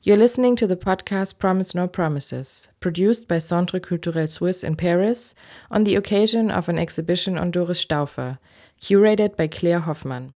You're 0.00 0.16
listening 0.16 0.54
to 0.56 0.68
the 0.68 0.76
podcast 0.76 1.40
Promise 1.40 1.74
No 1.74 1.88
Promises, 1.88 2.68
produced 2.78 3.26
by 3.26 3.38
Centre 3.38 3.80
Culturel 3.80 4.30
Suisse 4.30 4.62
in 4.62 4.76
Paris 4.76 5.34
on 5.72 5.82
the 5.82 5.96
occasion 5.96 6.52
of 6.52 6.68
an 6.68 6.78
exhibition 6.78 7.36
on 7.36 7.50
Doris 7.50 7.80
Stauffer, 7.80 8.38
curated 8.80 9.34
by 9.36 9.48
Claire 9.48 9.80
Hoffmann. 9.80 10.30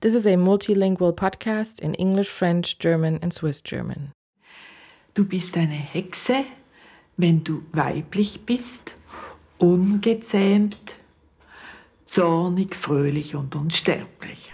This 0.00 0.14
is 0.14 0.26
a 0.26 0.36
multilingual 0.36 1.16
podcast 1.16 1.80
in 1.80 1.94
English, 1.94 2.28
French, 2.28 2.78
German, 2.78 3.18
and 3.22 3.32
Swiss 3.32 3.62
German. 3.62 4.12
Du 5.14 5.24
bist 5.24 5.56
eine 5.56 5.72
Hexe, 5.72 6.44
wenn 7.16 7.42
du 7.42 7.64
weiblich 7.72 8.44
bist, 8.44 8.94
ungezähmt, 9.56 10.96
zornig, 12.04 12.74
fröhlich 12.74 13.34
und 13.34 13.56
unsterblich. 13.56 14.52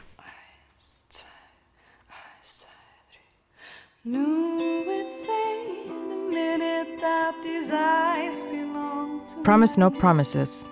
Promise 9.44 9.79
No 9.79 9.90
Promises 9.90 10.67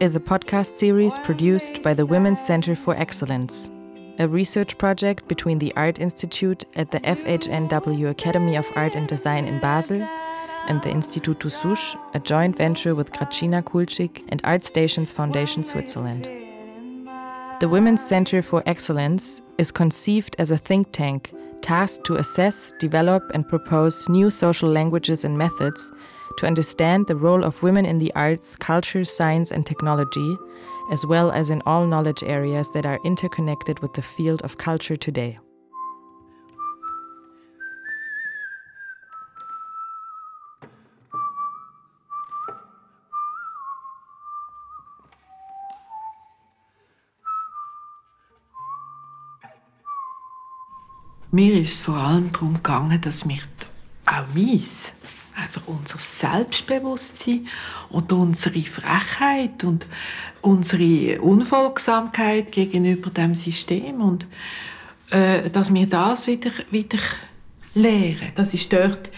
is 0.00 0.16
a 0.16 0.20
podcast 0.20 0.78
series 0.78 1.18
produced 1.18 1.82
by 1.82 1.92
the 1.92 2.06
Women's 2.06 2.42
Center 2.42 2.74
for 2.74 2.96
Excellence, 2.96 3.70
a 4.18 4.26
research 4.26 4.78
project 4.78 5.28
between 5.28 5.58
the 5.58 5.76
Art 5.76 5.98
Institute 5.98 6.64
at 6.74 6.90
the 6.92 7.00
FHNW 7.00 8.08
Academy 8.08 8.56
of 8.56 8.64
Art 8.74 8.94
and 8.94 9.06
Design 9.06 9.44
in 9.44 9.60
Basel 9.60 10.00
and 10.66 10.82
the 10.82 10.88
Instituto 10.88 11.52
Susch, 11.52 11.94
a 12.14 12.20
joint 12.20 12.56
venture 12.56 12.94
with 12.94 13.12
Grażyna 13.12 13.62
Kulczyk 13.62 14.24
and 14.30 14.42
ArtStations 14.44 15.12
Foundation 15.12 15.62
Switzerland. 15.62 16.24
The 17.60 17.68
Women's 17.68 18.02
Center 18.02 18.40
for 18.40 18.62
Excellence 18.64 19.42
is 19.58 19.70
conceived 19.70 20.36
as 20.38 20.50
a 20.50 20.56
think 20.56 20.90
tank 20.90 21.34
tasked 21.62 22.04
to 22.06 22.16
assess, 22.16 22.72
develop, 22.78 23.22
and 23.34 23.48
propose 23.48 24.08
new 24.08 24.30
social 24.30 24.68
languages 24.68 25.24
and 25.24 25.38
methods 25.38 25.92
to 26.38 26.46
understand 26.46 27.06
the 27.06 27.16
role 27.16 27.44
of 27.44 27.62
women 27.62 27.86
in 27.86 27.98
the 27.98 28.12
arts, 28.14 28.56
culture, 28.56 29.04
science, 29.04 29.50
and 29.50 29.64
technology, 29.64 30.36
as 30.90 31.06
well 31.06 31.30
as 31.30 31.50
in 31.50 31.62
all 31.66 31.86
knowledge 31.86 32.22
areas 32.22 32.72
that 32.72 32.86
are 32.86 32.98
interconnected 33.04 33.78
with 33.80 33.92
the 33.94 34.02
field 34.02 34.42
of 34.42 34.58
culture 34.58 34.96
today. 34.96 35.38
Mir 51.34 51.58
ist 51.58 51.80
vor 51.80 51.96
allem 51.96 52.30
darum 52.30 52.56
gegangen, 52.56 53.00
dass 53.00 53.24
mich 53.24 53.40
auch 54.04 54.34
mies, 54.34 54.92
einfach 55.34 55.62
unser 55.64 55.96
Selbstbewusstsein 55.96 57.48
und 57.88 58.12
unsere 58.12 58.60
Frechheit 58.60 59.64
und 59.64 59.86
unsere 60.42 61.22
Unfolgsamkeit 61.22 62.52
gegenüber 62.52 63.08
dem 63.08 63.34
System 63.34 64.02
und 64.02 64.26
äh, 65.08 65.48
dass 65.48 65.72
wir 65.72 65.86
das 65.86 66.26
wieder, 66.26 66.50
wieder 66.70 66.98
lernen. 67.74 68.32
Das 68.34 68.52
ist 68.52 68.70
dort 68.70 69.10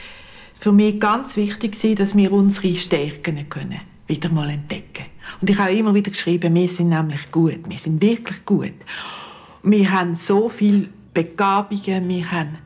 für 0.61 0.71
mich 0.71 1.01
ganz 1.01 1.37
wichtig 1.37 1.77
dass 1.97 2.17
wir 2.17 2.31
unsere 2.31 2.77
Stärken 2.77 3.49
können 3.49 3.81
wieder 4.07 4.29
mal 4.29 4.51
entdecken. 4.51 5.07
Und 5.41 5.51
ich 5.51 5.59
habe 5.59 5.75
immer 5.75 5.95
wieder 5.95 6.13
geschrieben, 6.13 6.55
wir 6.55 6.69
sind 6.69 6.91
nämlich 6.91 7.33
gut, 7.33 7.69
wir 7.69 7.79
sind 7.79 8.01
wirklich 8.01 8.45
gut. 8.45 8.75
Wir 9.65 9.91
haben 9.91 10.15
so 10.15 10.49
viel 10.49 10.91
Begabungen, 11.15 12.09
wir 12.09 12.31
haben 12.33 12.59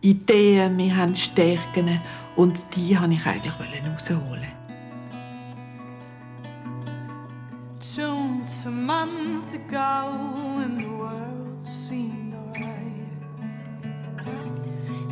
Ideen, 0.00 0.78
wir 0.78 0.96
haben 0.96 1.14
Stärken 1.14 2.00
und 2.36 2.64
die 2.74 2.98
wollte 2.98 3.12
ich 3.12 3.26
eigentlich 3.26 3.54
herausholen. 3.54 4.48
Just 7.80 8.66
a 8.66 8.70
month 8.70 9.52
ago 9.52 10.58
and 10.64 10.80
the 10.80 10.88
world 10.88 11.62
seemed 11.62 12.34
alright 12.34 12.72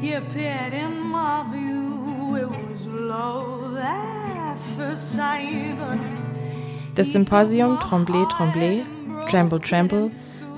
He 0.01 0.15
appeared 0.15 0.73
in 0.73 0.99
my 1.01 1.45
view, 1.53 2.37
it 2.37 2.71
was 2.71 2.87
love 2.87 3.77
at 3.77 4.57
first 4.79 5.17
sight 5.17 5.77
The 6.95 7.05
symposium 7.05 7.79
Tremblay 7.81 8.25
Tremblay, 8.31 8.85
Tremble 9.29 9.61
Tremble 9.61 10.11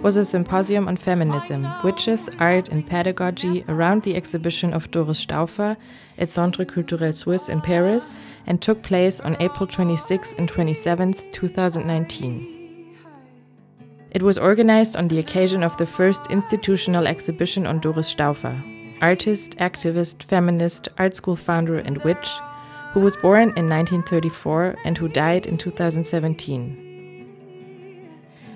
was 0.03 0.17
a 0.17 0.25
symposium 0.25 0.89
on 0.89 0.97
feminism, 0.97 1.67
witches, 1.85 2.29
art, 2.41 2.69
and 2.69 2.85
pedagogy 2.85 3.65
around 3.69 4.03
the 4.03 4.17
exhibition 4.17 4.73
of 4.73 4.91
Doris 4.91 5.21
Stauffer 5.21 5.77
at 6.19 6.29
Centre 6.29 6.65
Culturel 6.65 7.17
Suisse 7.17 7.49
in 7.49 7.61
Paris 7.61 8.19
and 8.47 8.61
took 8.61 8.83
place 8.83 9.21
on 9.21 9.37
April 9.41 9.67
26 9.67 10.35
and 10.35 10.49
27, 10.49 11.13
2019. 11.31 12.97
It 14.11 14.23
was 14.23 14.39
organized 14.39 14.97
on 14.97 15.07
the 15.07 15.21
occasion 15.21 15.63
of 15.63 15.77
the 15.77 15.87
first 15.87 16.27
institutional 16.31 17.07
exhibition 17.07 17.65
on 17.65 17.79
Doris 17.79 18.09
Stauffer, 18.09 18.61
artist, 19.01 19.57
activist, 19.59 20.25
feminist, 20.25 20.89
art 20.99 21.15
school 21.15 21.37
founder, 21.37 21.79
and 21.79 21.99
witch, 21.99 22.29
who 22.93 23.01
was 23.01 23.17
born 23.17 23.55
in 23.57 23.69
1934 23.69 24.77
and 24.85 24.99
who 24.99 25.09
died 25.09 25.47
in 25.47 25.57
2017. 25.57 26.82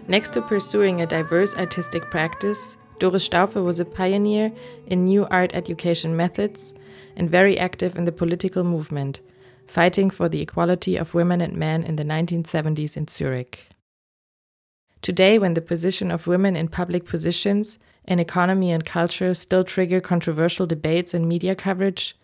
Next 0.08 0.30
to 0.34 0.42
pursuing 0.42 1.00
a 1.00 1.06
diverse 1.06 1.56
artistic 1.56 2.10
practice, 2.12 2.76
Doris 3.00 3.24
Stauffer 3.24 3.60
was 3.60 3.80
a 3.80 3.84
pioneer 3.84 4.52
in 4.86 5.04
new 5.04 5.26
art 5.32 5.52
education 5.52 6.16
methods 6.16 6.74
and 7.16 7.28
very 7.28 7.58
active 7.58 7.96
in 7.96 8.04
the 8.04 8.12
political 8.12 8.62
movement, 8.62 9.20
fighting 9.66 10.10
for 10.10 10.28
the 10.28 10.40
equality 10.40 10.96
of 10.96 11.12
women 11.12 11.40
and 11.40 11.56
men 11.56 11.82
in 11.82 11.96
the 11.96 12.04
1970s 12.04 12.96
in 12.96 13.08
Zurich. 13.08 13.68
Today, 15.02 15.40
when 15.40 15.54
the 15.54 15.60
position 15.60 16.12
of 16.12 16.28
women 16.28 16.54
in 16.54 16.68
public 16.68 17.04
positions, 17.04 17.80
in 18.04 18.20
economy 18.20 18.70
and 18.70 18.84
culture 18.84 19.34
still 19.34 19.64
trigger 19.64 20.00
controversial 20.00 20.66
debates 20.66 21.14
and 21.14 21.28
media 21.28 21.56
coverage, 21.56 22.16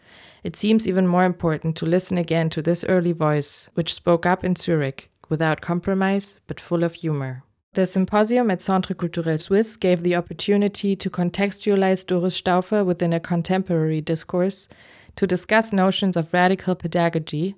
it 0.44 0.54
seems 0.54 0.86
even 0.86 1.08
more 1.08 1.24
important 1.24 1.76
to 1.76 1.86
listen 1.86 2.16
again 2.16 2.48
to 2.50 2.62
this 2.62 2.84
early 2.84 3.12
voice, 3.12 3.68
which 3.74 3.92
spoke 3.92 4.24
up 4.24 4.44
in 4.44 4.54
Zurich 4.54 5.10
without 5.28 5.60
compromise 5.60 6.38
but 6.46 6.60
full 6.60 6.84
of 6.84 6.94
humor. 6.94 7.42
The 7.74 7.86
symposium 7.86 8.50
at 8.50 8.60
Centre 8.60 8.92
Culturel 8.92 9.40
Suisse 9.40 9.76
gave 9.76 10.02
the 10.02 10.14
opportunity 10.14 10.94
to 10.94 11.08
contextualize 11.08 12.06
Doris 12.06 12.36
Stauffer 12.36 12.84
within 12.84 13.14
a 13.14 13.20
contemporary 13.20 14.02
discourse, 14.02 14.68
to 15.16 15.26
discuss 15.26 15.72
notions 15.72 16.14
of 16.14 16.34
radical 16.34 16.74
pedagogy, 16.74 17.54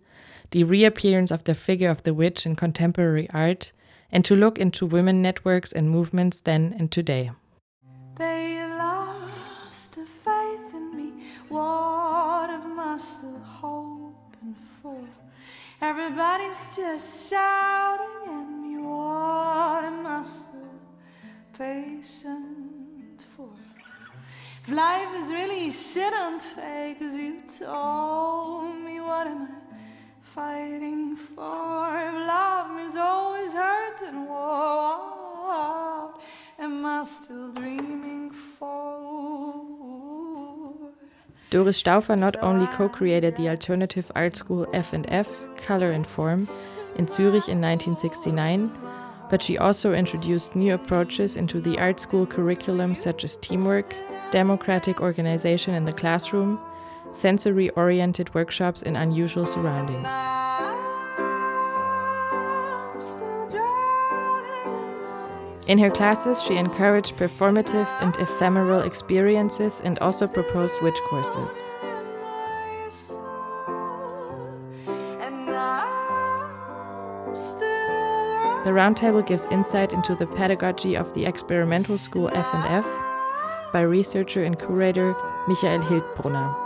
the 0.53 0.63
reappearance 0.63 1.33
of 1.33 1.43
the 1.43 1.55
figure 1.55 1.91
of 1.91 2.05
the 2.05 2.15
witch 2.15 2.47
in 2.47 2.55
contemporary 2.55 3.29
art, 3.31 3.73
and 4.13 4.25
to 4.25 4.37
look 4.37 4.57
into 4.57 4.87
women 4.87 5.21
networks 5.21 5.73
and 5.73 5.91
movements 5.91 6.41
then 6.43 6.77
and 6.79 6.93
today. 6.93 7.33
They 8.17 8.65
lost 8.79 9.97
the 9.97 10.07
faith 10.07 10.75
in 10.75 10.97
me. 10.97 11.25
What 11.49 12.51
am 12.51 12.79
I 12.79 12.99
still 12.99 13.41
hoping 13.41 14.55
for? 14.81 14.97
Everybody's 15.81 16.77
just 16.77 17.31
shouting 17.31 18.44
at 19.25 19.91
me. 19.91 20.03
What 20.05 20.07
am 20.07 20.07
I 20.07 20.23
still 20.23 20.81
patient 21.57 23.23
for? 23.37 23.49
If 24.63 24.71
life 24.71 25.15
is 25.17 25.31
really 25.31 25.71
shit 25.71 26.13
and 26.13 26.41
fake, 26.41 27.03
as 27.03 27.17
you 27.17 27.43
told 27.59 28.77
me, 28.77 29.01
what 29.01 29.27
am 29.27 29.43
I 29.43 29.49
fighting 30.23 31.17
for? 31.17 31.99
If 31.99 32.15
love 32.27 32.79
is 32.81 32.97
always 32.97 33.55
hurting, 33.55 34.27
what 34.27 36.21
am 36.59 36.87
I 36.87 37.03
still 37.03 37.53
dreaming 37.53 38.31
for? 38.31 39.65
Doris 41.51 41.77
Stauffer 41.77 42.17
not 42.17 42.35
only 42.43 42.67
co-created 42.67 43.37
the 43.37 43.49
alternative 43.49 44.11
art 44.17 44.35
school 44.35 44.67
F&F, 44.73 45.29
Color 45.57 45.93
and 45.93 46.05
Form, 46.07 46.49
in 46.97 47.07
Zurich 47.07 47.49
in 47.49 47.61
1969, 47.61 48.73
but 49.35 49.43
she 49.43 49.59
also 49.59 49.95
introduced 49.95 50.55
new 50.55 50.75
approaches 50.75 51.35
into 51.35 51.61
the 51.61 51.77
art 51.77 51.99
school 51.99 52.25
curriculum 52.25 52.95
such 52.95 53.25
as 53.25 53.35
teamwork, 53.35 53.93
democratic 54.31 55.01
organization 55.01 55.75
in 55.75 55.85
the 55.85 55.93
classroom, 55.93 56.57
sensory-oriented 57.11 58.33
workshops 58.33 58.83
in 58.83 58.95
unusual 58.95 59.45
surroundings. 59.45 60.09
In 65.67 65.79
her 65.79 65.91
classes, 65.91 66.41
she 66.41 66.55
encouraged 66.55 67.17
performative 67.17 67.89
and 68.01 68.17
ephemeral 68.19 68.83
experiences 68.83 69.83
and 69.85 69.99
also 69.99 70.29
proposed 70.29 70.81
witch 70.81 71.01
courses. 71.11 71.67
Roundtable 78.75 79.25
gives 79.25 79.47
insight 79.53 79.93
into 79.93 80.17
the 80.17 80.27
pedagogy 80.27 80.97
of 80.97 81.15
the 81.15 81.27
experimental 81.27 81.97
school 81.97 82.29
F&F 82.35 82.85
by 83.73 83.83
researcher 83.83 84.43
and 84.43 84.59
curator 84.59 85.15
Michael 85.47 85.79
Hiltbrunner. 85.79 86.65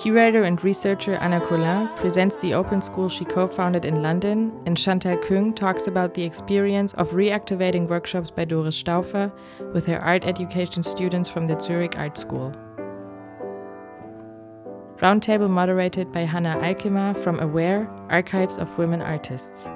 Curator 0.00 0.44
and 0.44 0.62
researcher 0.62 1.14
Anna 1.16 1.40
Colin 1.40 1.88
presents 1.96 2.36
the 2.36 2.54
open 2.54 2.80
school 2.80 3.08
she 3.08 3.24
co 3.24 3.48
founded 3.48 3.84
in 3.84 4.00
London, 4.00 4.52
and 4.64 4.78
Chantal 4.78 5.16
Küng 5.16 5.56
talks 5.56 5.88
about 5.88 6.14
the 6.14 6.22
experience 6.22 6.94
of 6.94 7.10
reactivating 7.10 7.88
workshops 7.88 8.30
by 8.30 8.44
Doris 8.44 8.76
Stauffer 8.76 9.32
with 9.74 9.86
her 9.86 9.98
art 9.98 10.24
education 10.24 10.84
students 10.84 11.28
from 11.28 11.48
the 11.48 11.58
Zurich 11.58 11.98
Art 11.98 12.16
School. 12.16 12.54
Roundtable 14.98 15.50
moderated 15.50 16.10
by 16.10 16.20
Hannah 16.20 16.56
Alkema 16.62 17.14
from 17.14 17.38
AWARE, 17.38 17.86
Archives 18.08 18.56
of 18.56 18.78
Women 18.78 19.02
Artists. 19.02 19.68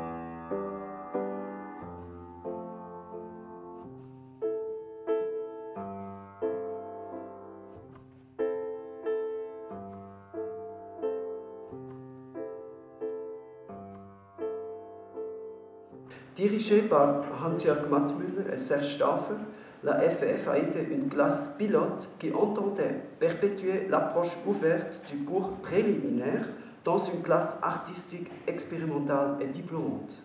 Dirigée 16.35 16.89
par 16.89 17.27
Hans-Jörg 17.43 17.91
Mattmüller 17.91 18.51
et 18.51 18.59
Serge 18.59 18.87
Stauffer, 18.87 19.37
la 19.83 20.01
FEF 20.01 20.49
a 20.49 20.59
été 20.59 20.87
une 20.91 21.09
classe 21.09 21.57
pilote 21.57 22.09
qui 22.19 22.33
entendait 22.33 23.03
perpétuer 23.19 23.87
l'approche 23.89 24.37
ouverte 24.47 25.03
du 25.11 25.25
cours 25.25 25.57
préliminaire 25.57 26.49
dans 26.85 26.99
une 26.99 27.23
classe 27.23 27.59
artistique 27.63 28.31
expérimentale 28.47 29.37
et 29.41 29.47
diplômante. 29.47 30.23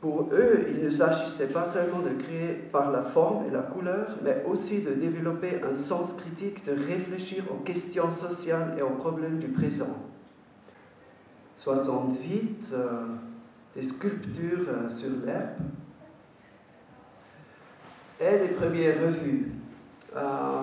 Pour 0.00 0.28
eux, 0.32 0.66
il 0.68 0.84
ne 0.84 0.90
s'agissait 0.90 1.48
pas 1.48 1.64
seulement 1.64 2.00
de 2.00 2.10
créer 2.10 2.52
par 2.70 2.90
la 2.90 3.02
forme 3.02 3.46
et 3.46 3.50
la 3.50 3.62
couleur, 3.62 4.18
mais 4.22 4.44
aussi 4.46 4.82
de 4.82 4.90
développer 4.90 5.62
un 5.62 5.74
sens 5.74 6.12
critique, 6.12 6.64
de 6.66 6.72
réfléchir 6.72 7.44
aux 7.50 7.62
questions 7.62 8.10
sociales 8.10 8.74
et 8.78 8.82
aux 8.82 8.90
problèmes 8.90 9.38
du 9.38 9.48
présent. 9.48 9.96
68, 11.56 12.70
euh, 12.74 13.06
des 13.74 13.82
sculptures 13.82 14.68
euh, 14.68 14.88
sur 14.90 15.08
l'herbe, 15.24 15.60
et 18.20 18.38
des 18.38 18.54
premières 18.54 19.00
revues. 19.02 19.52
Euh, 20.16 20.62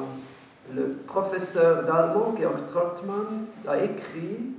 le 0.73 0.89
professeur 1.05 1.83
d'allemand, 1.85 2.33
Georg 2.37 2.67
Trottmann, 2.71 3.47
a 3.67 3.77
écrit, 3.77 4.53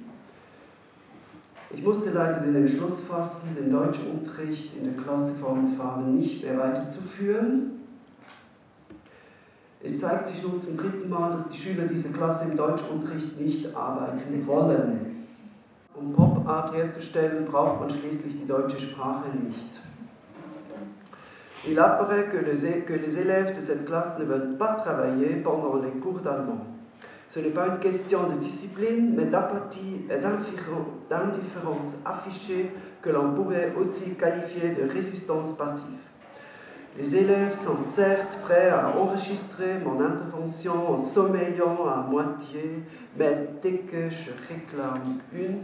ich 1.75 1.83
musste 1.83 2.11
leider 2.11 2.41
den 2.41 2.55
Entschluss 2.55 3.01
fassen, 3.01 3.57
den 3.57 3.73
Deutschunterricht 3.73 4.77
in 4.77 4.85
der 4.85 5.03
Klasse 5.03 5.33
fortfahren 5.33 6.19
nicht 6.19 6.45
mehr 6.45 6.59
weiterzuführen. 6.59 7.81
Es 9.83 9.99
zeigt 9.99 10.27
sich 10.27 10.43
nun 10.43 10.61
zum 10.61 10.77
dritten 10.77 11.09
Mal, 11.09 11.33
dass 11.33 11.49
die 11.49 11.57
Schüler 11.57 11.85
dieser 11.85 12.11
Klasse 12.11 12.51
im 12.51 12.57
Deutschunterricht 12.57 13.41
nicht 13.41 13.75
arbeiten 13.75 14.47
wollen. 14.47 15.27
Um 15.95 16.13
Pop-Art 16.13 16.75
herzustellen, 16.75 17.47
braucht 17.47 17.81
man 17.81 17.91
schließlich 17.91 18.39
die 18.39 18.47
deutsche 18.47 18.79
Sprache 18.79 19.29
nicht. 19.45 19.81
Il 21.69 21.79
apparaît 21.79 22.25
que 22.25 22.39
les, 22.39 22.81
que 22.81 22.93
les 22.93 23.19
élèves 23.19 23.55
de 23.55 23.61
cette 23.61 23.87
classe 23.87 24.19
ne 24.19 24.25
veulent 24.25 24.57
pas 24.59 24.75
travailler 24.75 25.37
pendant 25.37 25.77
les 25.77 25.93
cours 25.93 26.21
d'allemand. 26.21 26.67
Ce 27.29 27.39
n'est 27.39 27.51
pas 27.51 27.69
une 27.69 27.79
question 27.79 28.29
de 28.29 28.35
discipline, 28.35 29.15
mais 29.17 29.27
d'apathie 29.27 30.03
et 30.11 30.19
d'indifférence 30.19 31.97
affichée 32.05 32.71
que 33.01 33.11
l'on 33.11 33.33
pourrait 33.33 33.73
aussi 33.79 34.17
qualifier 34.17 34.71
de 34.71 34.91
résistance 34.93 35.57
passive. 35.57 35.87
Les 36.99 37.17
élèves 37.17 37.55
sont 37.55 37.79
certes 37.79 38.39
prêts 38.43 38.69
à 38.69 38.95
enregistrer 38.99 39.79
mon 39.83 39.99
intervention 40.01 40.93
en 40.93 40.99
sommeillant 40.99 41.87
à 41.87 42.07
moitié, 42.07 42.83
mais 43.17 43.49
dès 43.63 43.79
que 43.79 44.11
je 44.11 44.31
réclame 44.49 45.21
une 45.33 45.61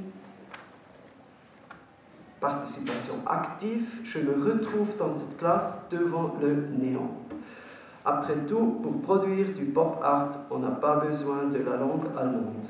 participation 2.40 3.14
active, 3.26 4.00
je 4.05 4.19
me 4.20 4.35
retrouve 4.35 4.96
dans 4.96 5.11
cette 5.11 5.37
classe 5.38 5.88
devant 5.90 6.37
le 6.40 6.69
néant. 6.79 7.11
Après 8.05 8.37
tout, 8.46 8.81
pour 8.82 9.00
produire 9.02 9.49
du 9.55 9.67
pop 9.67 9.99
art, 10.02 10.31
on 10.50 10.61
n'a 10.61 10.70
pas 10.70 10.96
besoin 10.96 11.44
de 11.46 11.58
la 11.58 11.76
langue 11.76 12.06
allemande. 12.17 12.67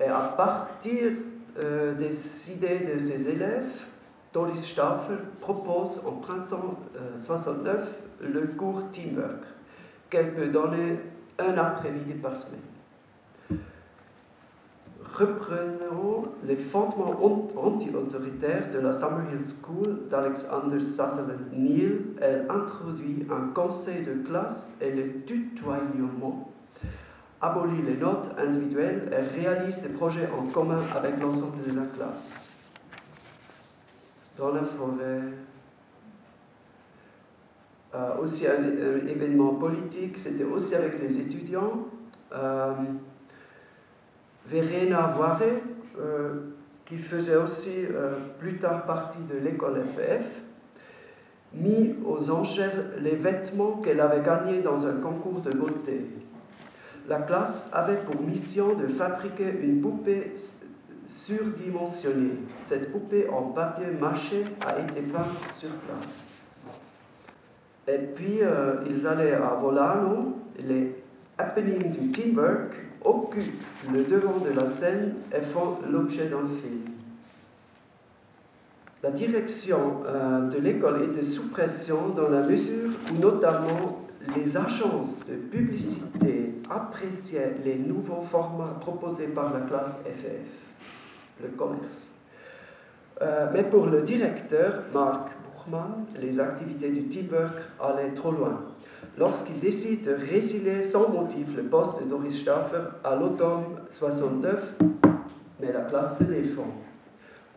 Et 0.00 0.08
à 0.08 0.34
partir 0.36 1.12
euh, 1.58 1.94
des 1.94 2.52
idées 2.52 2.92
de 2.94 2.98
ses 2.98 3.28
élèves, 3.28 3.86
Doris 4.32 4.62
Staffel 4.62 5.18
propose 5.40 6.04
en 6.06 6.12
printemps 6.16 6.78
69 7.16 8.02
euh, 8.22 8.28
le 8.28 8.46
cours 8.48 8.90
Teamwork, 8.90 9.44
qu'elle 10.10 10.34
peut 10.34 10.48
donner 10.48 10.98
un 11.38 11.56
après-midi 11.56 12.14
par 12.14 12.36
semaine 12.36 12.60
reprenons 15.18 16.24
les 16.44 16.56
fondements 16.56 17.48
anti-autoritaires 17.56 18.70
de 18.70 18.78
la 18.78 18.92
Summerhill 18.92 19.40
School 19.40 20.08
d'Alexander 20.10 20.80
Sutherland 20.80 21.52
Neal. 21.52 21.98
Elle 22.20 22.46
introduit 22.48 23.26
un 23.30 23.52
conseil 23.54 24.02
de 24.02 24.14
classe 24.26 24.78
et 24.82 24.90
le 24.90 25.22
tutoiement, 25.24 26.52
abolit 27.40 27.82
les 27.82 27.96
notes 27.96 28.30
individuelles 28.38 29.10
et 29.10 29.40
réalise 29.40 29.86
des 29.86 29.94
projets 29.94 30.28
en 30.38 30.46
commun 30.46 30.80
avec 30.94 31.20
l'ensemble 31.20 31.62
de 31.62 31.78
la 31.78 31.86
classe. 31.86 32.50
Dans 34.36 34.52
la 34.52 34.62
forêt, 34.62 35.22
euh, 37.94 38.16
aussi 38.20 38.46
un, 38.46 39.06
événement 39.06 39.54
politique, 39.54 40.18
c'était 40.18 40.44
aussi 40.44 40.74
avec 40.74 41.00
les 41.00 41.18
étudiants. 41.18 41.86
Euh, 42.32 42.74
Verena 44.48 45.12
Voire, 45.14 45.40
euh, 45.98 46.34
qui 46.84 46.98
faisait 46.98 47.36
aussi 47.36 47.84
euh, 47.90 48.14
plus 48.38 48.58
tard 48.58 48.86
partie 48.86 49.18
de 49.30 49.38
l'école 49.38 49.82
FF, 49.86 50.40
mit 51.52 51.96
aux 52.04 52.30
enchères 52.30 52.84
les 53.00 53.16
vêtements 53.16 53.78
qu'elle 53.78 54.00
avait 54.00 54.22
gagnés 54.22 54.60
dans 54.60 54.86
un 54.86 55.00
concours 55.00 55.40
de 55.40 55.50
beauté. 55.50 56.06
La 57.08 57.20
classe 57.20 57.70
avait 57.72 57.96
pour 57.96 58.20
mission 58.22 58.74
de 58.74 58.86
fabriquer 58.86 59.50
une 59.62 59.80
poupée 59.80 60.34
surdimensionnée. 61.06 62.38
Cette 62.58 62.92
poupée 62.92 63.28
en 63.28 63.42
papier 63.42 63.86
mâché 64.00 64.44
a 64.64 64.78
été 64.78 65.02
peinte 65.02 65.52
sur 65.52 65.70
place. 65.70 66.24
Et 67.88 67.98
puis, 67.98 68.38
euh, 68.42 68.82
ils 68.86 69.06
allaient 69.06 69.34
à 69.34 69.54
Volano, 69.60 70.38
les 70.58 70.96
happenings 71.38 71.92
du 71.92 72.10
teamwork 72.10 72.85
occupent 73.04 73.64
le 73.92 74.04
devant 74.04 74.38
de 74.38 74.50
la 74.50 74.66
scène 74.66 75.14
et 75.34 75.40
font 75.40 75.78
l'objet 75.90 76.26
d'un 76.26 76.46
film. 76.46 76.82
La 79.02 79.10
direction 79.10 80.02
euh, 80.06 80.48
de 80.48 80.58
l'école 80.58 81.02
était 81.02 81.22
sous 81.22 81.48
pression 81.48 82.08
dans 82.08 82.28
la 82.28 82.42
mesure 82.42 82.90
où 83.10 83.18
notamment 83.20 84.00
les 84.34 84.56
agences 84.56 85.26
de 85.26 85.36
publicité 85.36 86.54
appréciaient 86.68 87.54
les 87.64 87.76
nouveaux 87.76 88.22
formats 88.22 88.76
proposés 88.80 89.28
par 89.28 89.52
la 89.52 89.60
classe 89.60 90.04
FF, 90.04 91.42
le 91.42 91.48
commerce. 91.50 92.10
Euh, 93.22 93.48
mais 93.52 93.62
pour 93.62 93.86
le 93.86 94.02
directeur, 94.02 94.82
Marc 94.92 95.30
Buchmann, 95.44 96.04
les 96.20 96.40
activités 96.40 96.90
du 96.90 97.04
teamwork 97.04 97.58
allaient 97.80 98.12
trop 98.12 98.32
loin 98.32 98.60
lorsqu'il 99.16 99.58
décide 99.58 100.04
de 100.04 100.12
résilier 100.12 100.82
sans 100.82 101.08
motif 101.08 101.56
le 101.56 101.64
poste 101.64 102.02
de 102.02 102.08
Doris 102.08 102.40
Stauffer 102.40 102.82
à 103.04 103.14
l'automne 103.14 103.64
69, 103.90 104.76
mais 105.60 105.72
la 105.72 105.82
classe 105.82 106.18
se 106.18 106.24
défend. 106.24 106.68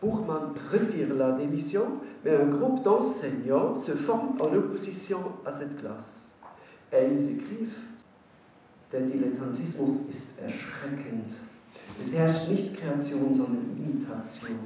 Buchmann 0.02 0.54
retire 0.72 1.14
la 1.14 1.32
démission, 1.32 1.82
mais 2.24 2.34
un 2.34 2.46
groupe 2.46 2.82
d'enseignants 2.82 3.74
se 3.74 3.92
forme 3.92 4.36
en 4.40 4.54
opposition 4.54 5.18
à 5.44 5.52
cette 5.52 5.78
classe. 5.78 6.30
Et 6.92 7.06
ils 7.12 7.32
écrivent, 7.32 7.84
der 8.90 9.02
Dilettantismus 9.02 10.08
ist 10.10 10.40
erschreckend. 10.40 11.36
Es 12.00 12.14
herrscht 12.14 12.48
nicht 12.48 12.74
Kreation, 12.76 13.32
sondern 13.32 13.76
Imitation. 13.76 14.58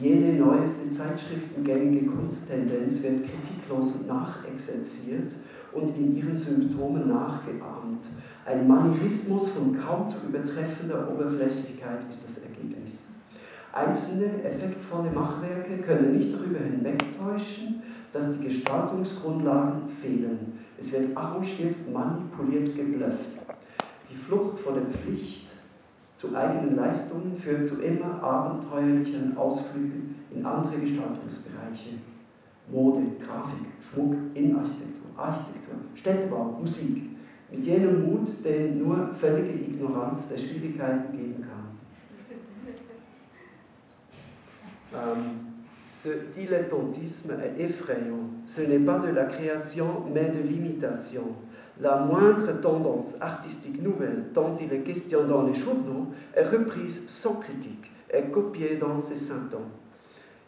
Jede 0.00 0.32
neueste 0.34 0.90
zeitschriftengängige 0.90 2.06
Kunsttendenz 2.06 3.02
wird 3.02 3.24
kritiklos 3.24 3.96
und 3.96 4.06
nachexerziert 4.06 5.34
und 5.80 5.96
in 5.96 6.16
ihren 6.16 6.36
Symptomen 6.36 7.08
nachgeahmt. 7.08 8.08
Ein 8.44 8.66
Manierismus 8.66 9.48
von 9.50 9.78
kaum 9.78 10.08
zu 10.08 10.26
übertreffender 10.26 11.10
Oberflächlichkeit 11.12 12.04
ist 12.08 12.24
das 12.24 12.44
Ergebnis. 12.44 13.12
Einzelne 13.72 14.42
effektvolle 14.42 15.10
Machwerke 15.10 15.76
können 15.78 16.16
nicht 16.16 16.32
darüber 16.32 16.58
hinwegtäuschen, 16.58 17.82
dass 18.12 18.38
die 18.38 18.46
Gestaltungsgrundlagen 18.46 19.88
fehlen. 19.88 20.58
Es 20.78 20.92
wird 20.92 21.16
arrangiert, 21.16 21.76
manipuliert, 21.92 22.74
geblufft. 22.74 23.36
Die 24.10 24.16
Flucht 24.16 24.58
vor 24.58 24.72
der 24.72 24.86
Pflicht 24.86 25.52
zu 26.14 26.34
eigenen 26.34 26.74
Leistungen 26.74 27.36
führt 27.36 27.66
zu 27.66 27.82
immer 27.82 28.22
abenteuerlicheren 28.22 29.36
Ausflügen 29.36 30.16
in 30.34 30.44
andere 30.44 30.78
Gestaltungsbereiche. 30.78 31.90
Mode, 32.70 33.00
Grafik, 33.20 33.66
Schmuck, 33.80 34.14
Innenarchitektur. 34.34 34.97
Architektur, 35.18 35.74
Städtebau, 35.94 36.56
Musik. 36.60 37.08
mit 37.50 37.64
jenem 37.64 38.02
Mut, 38.04 38.44
den 38.44 38.78
nur 38.78 39.08
völlige 39.12 39.52
Ignoranz 39.52 40.28
der 40.28 40.38
Schwierigkeiten 40.38 41.12
geben 41.16 41.42
kann. 41.42 41.78
Euh, 44.94 45.16
ce 45.90 46.08
dilettantisme 46.34 47.32
est 47.40 47.60
effrayant. 47.60 48.28
Ce 48.46 48.62
n'est 48.62 48.84
pas 48.84 48.98
de 48.98 49.08
la 49.08 49.24
création, 49.24 50.04
mais 50.12 50.30
de 50.30 50.40
l'imitation. 50.46 51.34
La 51.80 51.96
moindre 51.96 52.60
tendance 52.60 53.20
artistique 53.20 53.80
nouvelle, 53.82 54.26
dont 54.34 54.54
il 54.56 54.72
est 54.72 54.82
question 54.82 55.24
dans 55.26 55.44
les 55.44 55.54
journaux, 55.54 56.08
est 56.34 56.42
reprise 56.42 57.06
sans 57.08 57.36
critique 57.36 57.90
et 58.12 58.30
copiée 58.30 58.76
dans 58.76 58.98
ses 58.98 59.16
symptômes. 59.16 59.70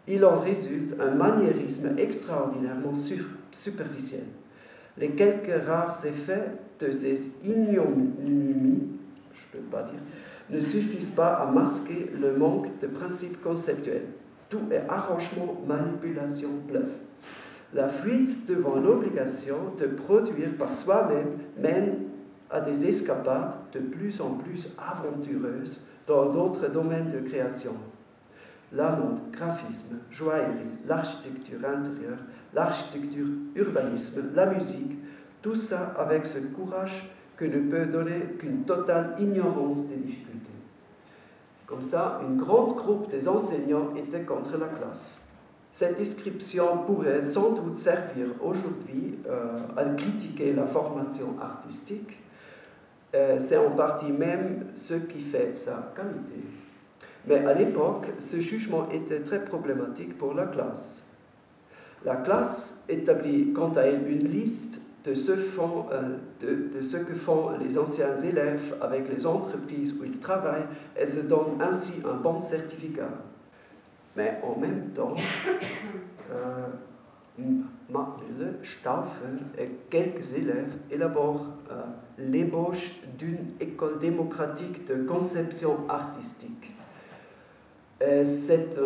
Il 0.09 0.25
en 0.25 0.39
résulte 0.39 0.97
un 1.01 1.15
maniérisme 1.15 1.95
extraordinairement 1.99 2.95
superficiel. 3.53 4.25
Les 4.97 5.11
quelques 5.11 5.65
rares 5.67 6.05
effets 6.05 6.53
de 6.79 6.91
ces 6.93 7.39
ignominies, 7.45 8.89
je 9.33 9.59
ne 9.59 9.63
peux 9.63 9.71
pas 9.71 9.83
dire, 9.83 10.01
ne 10.51 10.61
suffisent 10.61 11.11
pas 11.11 11.35
à 11.35 11.51
masquer 11.51 12.11
le 12.21 12.37
manque 12.37 12.79
de 12.81 12.87
principes 12.87 13.41
conceptuels. 13.41 14.07
Tout 14.49 14.63
est 14.71 14.85
arrangement, 14.89 15.61
manipulation, 15.67 16.51
bluff. 16.67 16.89
La 17.73 17.89
fuite 17.89 18.47
devant 18.47 18.77
l'obligation 18.77 19.75
de 19.79 19.87
produire 19.87 20.57
par 20.59 20.75
soi-même 20.75 21.39
mène 21.57 21.99
à 22.51 22.61
des 22.61 22.85
escapades 22.85 23.55
de 23.73 23.79
plus 23.79 24.21
en 24.21 24.35
plus 24.35 24.75
aventureuses 24.77 25.87
dans 26.07 26.33
d'autres 26.33 26.69
domaines 26.69 27.09
de 27.09 27.21
création. 27.21 27.77
La 28.73 28.91
mode, 28.97 29.31
graphisme, 29.31 29.99
joaillerie, 30.11 30.79
l'architecture 30.87 31.59
intérieure, 31.65 32.19
l'architecture, 32.55 33.27
urbanisme, 33.55 34.31
la 34.35 34.47
musique, 34.47 34.99
tout 35.43 35.55
ça 35.55 35.95
avec 35.99 36.27
ce 36.27 36.39
courage 36.39 37.11
que 37.37 37.45
ne 37.45 37.71
peut 37.71 37.87
donner 37.87 38.21
qu'une 38.39 38.65
totale 38.65 39.15
ignorance 39.19 39.89
des 39.89 39.97
difficultés. 39.97 40.51
Comme 41.67 41.83
ça, 41.83 42.21
une 42.29 42.37
grande 42.37 42.75
groupe 42.75 43.11
des 43.11 43.29
enseignants 43.29 43.95
était 43.97 44.23
contre 44.23 44.59
la 44.59 44.67
classe. 44.67 45.21
Cette 45.73 45.97
description 45.97 46.79
pourrait 46.85 47.25
sans 47.25 47.53
doute 47.53 47.77
servir 47.77 48.27
aujourd'hui 48.43 49.21
euh, 49.29 49.57
à 49.77 49.85
critiquer 49.85 50.53
la 50.53 50.67
formation 50.67 51.37
artistique. 51.41 52.19
Euh, 53.15 53.39
c'est 53.39 53.57
en 53.57 53.71
partie 53.71 54.11
même 54.11 54.67
ce 54.75 54.95
qui 54.95 55.21
fait 55.21 55.55
sa 55.55 55.93
qualité. 55.95 56.43
Mais 57.27 57.45
à 57.47 57.55
l'époque, 57.55 58.07
ce 58.19 58.41
jugement 58.41 58.89
était 58.91 59.21
très 59.21 59.45
problématique 59.45 60.19
pour 60.19 60.35
la 60.35 60.47
classe. 60.47 61.10
La 62.05 62.17
classe 62.17 62.83
établit 62.89 63.53
quant 63.53 63.73
à 63.73 63.83
elle 63.83 64.11
une 64.11 64.27
liste 64.27 64.91
de 65.05 65.15
ce, 65.15 65.33
font, 65.33 65.87
euh, 65.93 66.17
de, 66.41 66.83
ce, 66.83 66.99
que 66.99 67.15
font 67.15 67.51
les 67.59 67.79
anciens 67.79 68.15
élèves 68.17 68.77
avec 68.81 69.09
les 69.09 69.27
entreprises 69.27 69.99
où 69.99 70.05
ils 70.05 70.19
travaillent 70.19 70.67
et 70.99 71.07
se 71.07 71.27
donne 71.27 71.61
ainsi 71.61 72.03
un 72.07 72.15
bon 72.15 72.39
certificat. 72.39 73.09
Mais 74.17 74.41
en 74.43 74.59
même 74.59 74.91
temps, 74.95 75.15
euh, 76.33 76.67
Marc 77.89 78.21
Stauffer 78.63 79.25
et 79.59 79.69
quelques 79.89 80.35
élèves 80.35 80.73
élaborent 80.91 81.49
euh, 81.71 81.83
l'ébauche 82.19 83.01
d'une 83.19 83.55
école 83.61 83.99
démocratique 83.99 84.87
de 84.87 85.05
conception 85.05 85.89
artistique. 85.89 86.73
C'est 88.25 88.79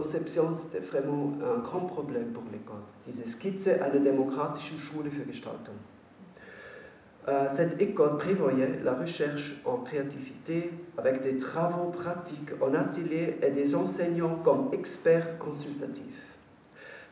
Ist 0.00 0.90
vraiment 0.90 1.34
ein 1.40 1.62
grand 1.62 1.86
Problem 1.86 2.32
pour 2.32 2.42
l'école. 2.50 2.82
Diese 3.06 3.28
Skizze 3.28 3.80
einer 3.80 4.00
Schule 4.60 5.10
für 5.10 5.24
Gestaltung. 5.24 5.76
Euh, 7.26 7.48
cette 7.48 7.80
école 7.80 8.18
prévoyait 8.18 8.80
la 8.82 8.94
recherche 8.94 9.60
en 9.64 9.78
créativité 9.78 10.70
avec 10.98 11.22
des 11.22 11.36
travaux 11.36 11.90
pratiques 11.90 12.50
en 12.60 12.74
atelier 12.74 13.38
et 13.40 13.50
des 13.50 13.74
enseignants 13.74 14.40
comme 14.44 14.68
experts 14.72 15.38
consultatifs. 15.38 16.36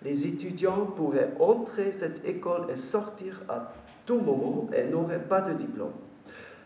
Les 0.02 0.26
étudiants 0.26 0.86
pourraient 0.96 1.32
entrer 1.38 1.92
cette 1.92 2.26
école 2.26 2.66
et 2.70 2.76
sortir 2.76 3.42
à 3.48 3.72
tout 4.04 4.20
moment 4.20 4.68
et 4.76 4.84
n'auraient 4.84 5.22
pas 5.22 5.40
de 5.40 5.54
diplôme. 5.54 5.92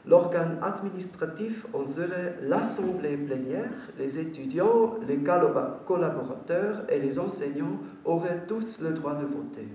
L'organe 0.07 0.59
administratif 0.63 1.67
en 1.73 1.85
serait 1.85 2.37
l'assemblée 2.43 3.17
plénière. 3.17 3.73
Les 3.99 4.19
étudiants, 4.19 4.95
les 5.07 5.19
collaborateurs 5.19 6.85
et 6.89 7.01
les 7.01 7.19
enseignants 7.19 7.81
auraient 8.05 8.45
tous 8.47 8.83
le 8.83 8.91
droit 8.91 9.17
de 9.17 9.27
voter. 9.27 9.67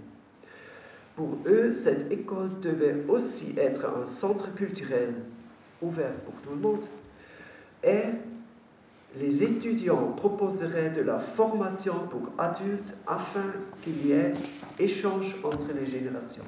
Pour 1.16 1.38
eux, 1.46 1.74
cette 1.74 2.10
école 2.12 2.62
devait 2.62 3.04
aussi 3.10 3.56
être 3.58 3.86
un 3.86 4.06
centre 4.06 4.54
culturel 4.56 5.14
ouvert 5.82 6.14
pour 6.26 6.36
tout 6.36 6.52
le 6.52 6.62
monde. 6.62 6.86
Et 7.84 8.04
les 9.20 9.44
étudiants 9.44 10.14
proposeraient 10.16 10.92
de 10.92 11.02
la 11.02 11.18
formation 11.18 12.08
pour 12.10 12.32
adultes 12.38 12.96
afin 13.06 13.52
qu'il 13.84 14.08
y 14.08 14.14
ait 14.14 14.32
échange 14.80 15.36
entre 15.44 15.68
les 15.78 15.86
générations. 15.86 16.46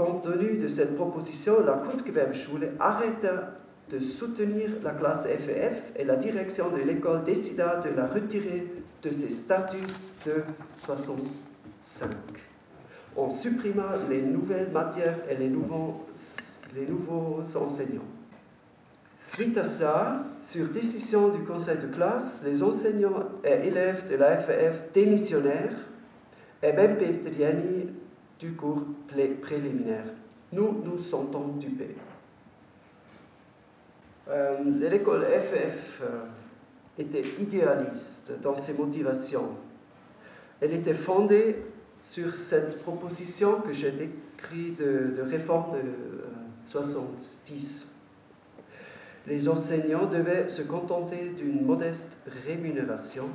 Compte 0.00 0.22
tenu 0.22 0.56
de 0.56 0.66
cette 0.66 0.96
proposition, 0.96 1.62
la 1.62 1.74
Kunstgewerbeschule 1.74 2.70
arrêta 2.80 3.52
de 3.90 4.00
soutenir 4.00 4.70
la 4.82 4.92
classe 4.92 5.26
FEF 5.26 5.92
et 5.94 6.04
la 6.04 6.16
direction 6.16 6.70
de 6.70 6.78
l'école 6.78 7.22
décida 7.22 7.82
de 7.84 7.94
la 7.94 8.06
retirer 8.06 8.66
de 9.02 9.12
ses 9.12 9.30
statuts 9.30 9.92
de 10.24 10.42
65. 10.74 12.10
On 13.14 13.28
supprima 13.28 13.96
les 14.08 14.22
nouvelles 14.22 14.70
matières 14.70 15.18
et 15.28 15.34
les 15.34 15.50
nouveaux, 15.50 16.06
les 16.74 16.86
nouveaux 16.86 17.42
enseignants. 17.56 18.08
Suite 19.18 19.58
à 19.58 19.64
ça, 19.64 20.22
sur 20.40 20.68
décision 20.68 21.28
du 21.28 21.40
conseil 21.40 21.76
de 21.76 21.88
classe, 21.88 22.42
les 22.46 22.62
enseignants 22.62 23.28
et 23.44 23.66
élèves 23.68 24.08
de 24.08 24.16
la 24.16 24.38
FEF 24.38 24.92
démissionnèrent 24.94 25.76
et 26.62 26.72
même 26.72 26.96
Petriani 26.96 27.99
du 28.40 28.52
cours 28.54 28.84
préliminaire. 29.42 30.06
Nous 30.52 30.82
nous 30.82 30.98
sentons 30.98 31.48
dupés. 31.58 31.94
Euh, 34.28 34.58
L'école 34.80 35.24
FF 35.24 36.00
euh, 36.02 36.24
était 36.98 37.22
idéaliste 37.38 38.40
dans 38.40 38.56
ses 38.56 38.74
motivations. 38.74 39.50
Elle 40.60 40.72
était 40.72 40.94
fondée 40.94 41.56
sur 42.02 42.32
cette 42.38 42.82
proposition 42.82 43.60
que 43.60 43.72
j'ai 43.72 43.92
décrite 43.92 44.78
de, 44.78 45.22
réforme 45.22 45.74
de 45.74 46.24
70. 46.64 47.86
Euh, 47.86 48.70
Les 49.26 49.48
enseignants 49.48 50.06
devaient 50.06 50.48
se 50.48 50.62
contenter 50.62 51.30
d'une 51.36 51.64
modeste 51.64 52.18
rémunération 52.46 53.28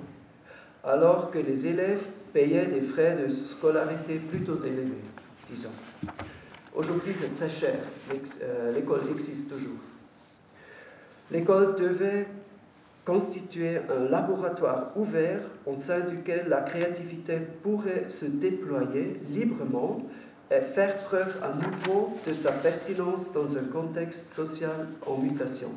alors 0.86 1.32
que 1.32 1.40
les 1.40 1.66
élèves 1.66 2.08
payaient 2.32 2.68
des 2.68 2.82
frais 2.82 3.18
de 3.22 3.28
scolarité 3.28 4.16
plutôt 4.16 4.56
élevés, 4.56 5.02
disons. 5.50 5.72
Aujourd'hui, 6.76 7.14
c'est 7.16 7.36
très 7.36 7.50
cher. 7.50 7.76
Euh, 8.44 8.72
l'école 8.72 9.02
existe 9.12 9.50
toujours. 9.50 9.80
L'école 11.32 11.76
devait 11.76 12.28
constituer 13.04 13.78
un 13.90 14.10
laboratoire 14.10 14.92
ouvert 14.96 15.40
au 15.66 15.74
sein 15.74 16.02
duquel 16.02 16.48
la 16.50 16.62
créativité 16.62 17.40
pourrait 17.64 18.10
se 18.10 18.26
déployer 18.26 19.20
librement 19.32 20.02
et 20.52 20.62
faire 20.62 20.96
preuve 20.98 21.42
à 21.42 21.54
nouveau 21.54 22.16
de 22.28 22.34
sa 22.34 22.52
pertinence 22.52 23.32
dans 23.32 23.58
un 23.58 23.64
contexte 23.64 24.34
social 24.34 24.88
en 25.06 25.18
mutation. 25.18 25.72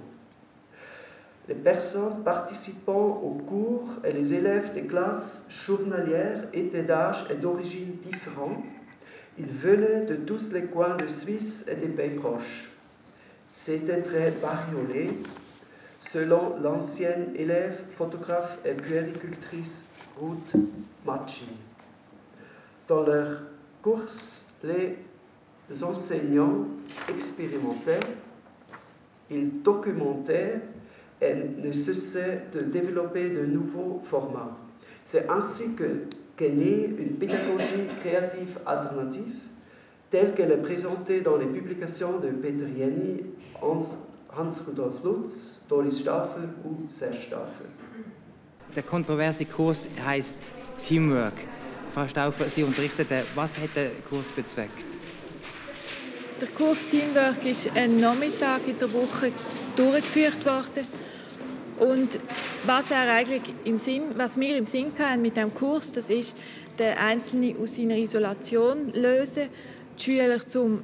Les 1.48 1.54
personnes 1.54 2.22
participant 2.24 3.22
aux 3.22 3.38
cours 3.46 3.88
et 4.04 4.12
les 4.12 4.34
élèves 4.34 4.74
des 4.74 4.82
classes 4.82 5.46
journalières 5.48 6.44
étaient 6.52 6.82
d'âge 6.82 7.24
et 7.30 7.36
d'origine 7.36 7.96
différents. 8.02 8.62
Ils 9.38 9.46
venaient 9.46 10.04
de 10.04 10.16
tous 10.16 10.52
les 10.52 10.64
coins 10.66 10.96
de 10.96 11.06
Suisse 11.06 11.66
et 11.66 11.76
des 11.76 11.88
pays 11.88 12.16
proches. 12.16 12.70
C'était 13.50 14.02
très 14.02 14.30
bariolé, 14.30 15.08
selon 16.00 16.58
l'ancienne 16.58 17.32
élève, 17.34 17.82
photographe 17.92 18.58
et 18.66 18.74
puéricultrice 18.74 19.86
Ruth 20.20 20.54
Machi. 21.06 21.48
Dans 22.86 23.04
leur 23.04 23.40
course, 23.80 24.48
les 24.62 24.98
enseignants 25.82 26.66
expérimentaient, 27.08 28.00
ils 29.30 29.62
documentaient 29.62 30.60
et 31.20 31.34
ne 31.34 31.72
cessait 31.72 32.44
de 32.52 32.60
développer 32.60 33.30
de 33.30 33.44
nouveaux 33.44 34.00
formats. 34.02 34.56
C'est 35.04 35.28
ainsi 35.28 35.74
qu'est 36.36 36.50
née 36.50 36.94
une 36.98 37.14
pédagogie 37.16 37.86
créative 38.00 38.58
alternative, 38.66 39.36
telle 40.10 40.34
qu'elle 40.34 40.52
est 40.52 40.62
présentée 40.62 41.20
dans 41.20 41.36
les 41.36 41.46
publications 41.46 42.18
de 42.18 42.28
Peter 42.28 42.66
Jenny, 42.76 43.22
Hans-Rudolf 43.60 45.02
Lutz, 45.04 45.64
Doris 45.68 45.98
Stauffer 46.00 46.48
ou 46.64 46.84
Serge 46.88 47.26
Stauffer. 47.26 47.64
Der 48.74 48.82
kontroverse 48.82 49.44
Kurs 49.44 49.86
heißt 50.06 50.36
Teamwork. 50.84 51.34
Frau 51.94 52.06
Stauffer, 52.06 52.48
Sie 52.48 52.62
unterrichtete, 52.62 53.24
was 53.34 53.56
hat 53.58 53.74
der 53.74 53.90
Kurs 54.08 54.26
bezweckt? 54.36 54.84
der 56.40 56.48
Kurs 56.48 56.88
Teamwork 56.88 57.44
ist 57.44 57.68
ein 57.74 57.98
Nachmittag 57.98 58.66
in 58.68 58.78
der 58.78 58.92
Woche 58.92 59.32
durchgeführt 59.76 60.44
worden. 60.46 60.86
Und 61.80 62.18
was, 62.64 62.90
er 62.90 63.10
eigentlich 63.12 63.54
im 63.64 63.78
Sinn, 63.78 64.02
was 64.16 64.38
wir 64.38 64.56
im 64.56 64.66
Sinn 64.66 64.92
haben 64.98 65.22
mit 65.22 65.36
dem 65.36 65.54
Kurs, 65.54 65.92
das 65.92 66.10
ist, 66.10 66.36
den 66.78 66.96
Einzelnen 66.96 67.56
aus 67.60 67.76
seiner 67.76 67.96
Isolation 67.96 68.92
lösen, 68.92 69.48
die 69.98 70.02
Schüler 70.02 70.40
zum 70.46 70.82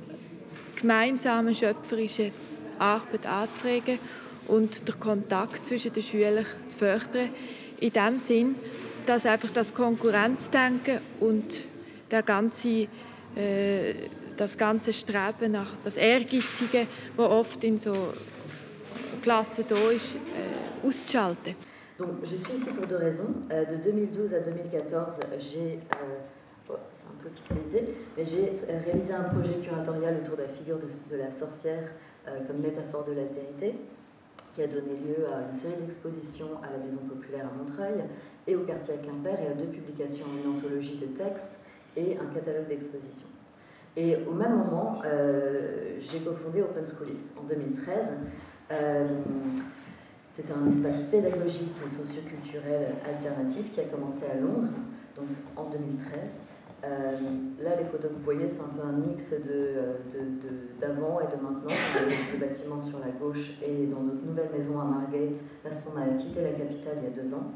gemeinsamen 0.77 1.55
schöpferischen 1.55 2.33
Arbeit 2.79 3.27
anzuregen 3.27 3.99
und 4.49 4.87
den 4.87 5.01
Kontakt 5.01 5.65
zwischen 5.67 5.93
den 5.93 6.03
Schülern 6.03 6.47
zu 6.69 6.79
fördern. 6.79 7.31
In 7.81 7.93
dem 7.93 8.19
Sinn, 8.19 8.55
dass 9.07 9.27
einfach 9.27 9.51
das 9.51 9.73
Konkurrenzdenken 9.75 11.01
und 11.21 11.67
der 12.11 12.23
ganze, 12.23 12.89
äh, 13.37 13.95
das 14.37 14.57
ganze 14.57 14.93
Streben 14.93 15.53
nach 15.53 15.73
das 15.85 15.97
Ehrgeizige, 15.97 16.87
das 17.17 17.27
oft 17.27 17.63
in 17.65 17.79
so 17.79 18.13
Klassen 19.23 19.65
da 19.69 19.91
ist, 19.91 20.17
äh, 20.17 20.19
je 22.23 22.37
suis 22.37 22.53
ici 22.53 22.73
pour 22.73 22.87
deux 22.87 22.97
raisons. 22.97 23.33
Euh, 23.53 23.65
de 23.65 23.77
2012 23.77 24.35
à 24.35 24.41
2014, 24.41 25.21
j'ai 25.39 25.79
euh, 26.03 26.75
c'est 26.93 27.07
un 27.07 27.23
peu 27.23 27.29
pixelisé, 27.29 27.95
mais 28.17 28.25
j'ai 28.25 28.53
euh, 28.69 28.81
réalisé 28.85 29.13
un 29.13 29.25
projet 29.25 29.55
curatorial 29.63 30.17
autour 30.23 30.37
de 30.37 30.43
la 30.43 30.49
figure 30.49 30.79
de, 30.79 31.17
la 31.17 31.31
sorcière 31.31 31.91
comme 32.47 32.59
métaphore 32.59 33.05
de 33.05 33.13
l'altérité, 33.13 33.75
qui 34.55 34.63
a 34.63 34.67
donné 34.67 34.97
lieu 34.97 35.27
à 35.27 35.47
une 35.47 35.53
série 35.53 35.77
d'expositions 35.81 36.49
à 36.63 36.73
la 36.73 36.83
Maison 36.83 37.01
Populaire 37.01 37.45
à 37.45 37.57
Montreuil 37.57 38.03
et 38.47 38.57
au 38.57 38.61
quartier 38.61 38.95
à 38.95 38.97
Quimper 38.97 39.39
et 39.43 39.49
à 39.49 39.55
deux 39.55 39.67
publications, 39.67 40.25
une 40.43 40.57
anthologie 40.57 40.97
de 40.97 41.07
textes 41.07 41.59
et 41.97 42.17
un 42.17 42.33
catalogue 42.33 42.67
d'expositions. 42.67 43.29
Et 43.95 44.17
au 44.27 44.33
même 44.33 44.57
moment, 44.57 45.03
j'ai 46.01 46.21
cofondé 46.21 46.63
Open 46.63 46.87
Schoolist 46.87 47.37
en 47.39 47.43
2013. 47.43 48.13
C'est 50.35 50.51
un 50.51 50.67
espace 50.67 51.03
pédagogique 51.03 51.75
et 51.85 51.89
socioculturel 51.89 52.87
alternatif 53.07 53.71
qui 53.71 53.79
a 53.79 53.85
commencé 53.85 54.25
à 54.27 54.35
Londres, 54.35 54.69
donc 55.15 55.27
en 55.57 55.71
2013. 55.71 56.41
Euh, 56.83 57.13
là, 57.63 57.77
les 57.77 57.85
photos 57.85 58.11
que 58.11 58.17
vous 58.17 58.25
voyez, 58.25 58.49
c'est 58.49 58.63
un 58.63 58.75
peu 58.77 58.83
un 58.83 58.93
mix 58.93 59.31
d'avant 60.81 61.21
de, 61.21 61.23
de, 61.23 61.35
et 61.35 61.37
de 61.37 61.41
maintenant. 61.41 61.77
Le 62.33 62.41
bâtiment 62.41 62.81
sur 62.81 62.99
la 62.99 63.13
gauche 63.13 63.61
et 63.65 63.87
dans 63.87 64.01
notre 64.01 64.27
nouvelle 64.27 64.51
maison 64.51 64.81
à 64.81 64.85
Margate, 64.85 65.39
parce 65.63 65.81
qu'on 65.81 65.97
a 66.01 66.07
quitté 66.19 66.43
la 66.43 66.51
capitale 66.51 66.97
il 67.01 67.05
y 67.05 67.07
a 67.07 67.23
deux 67.23 67.33
ans. 67.33 67.53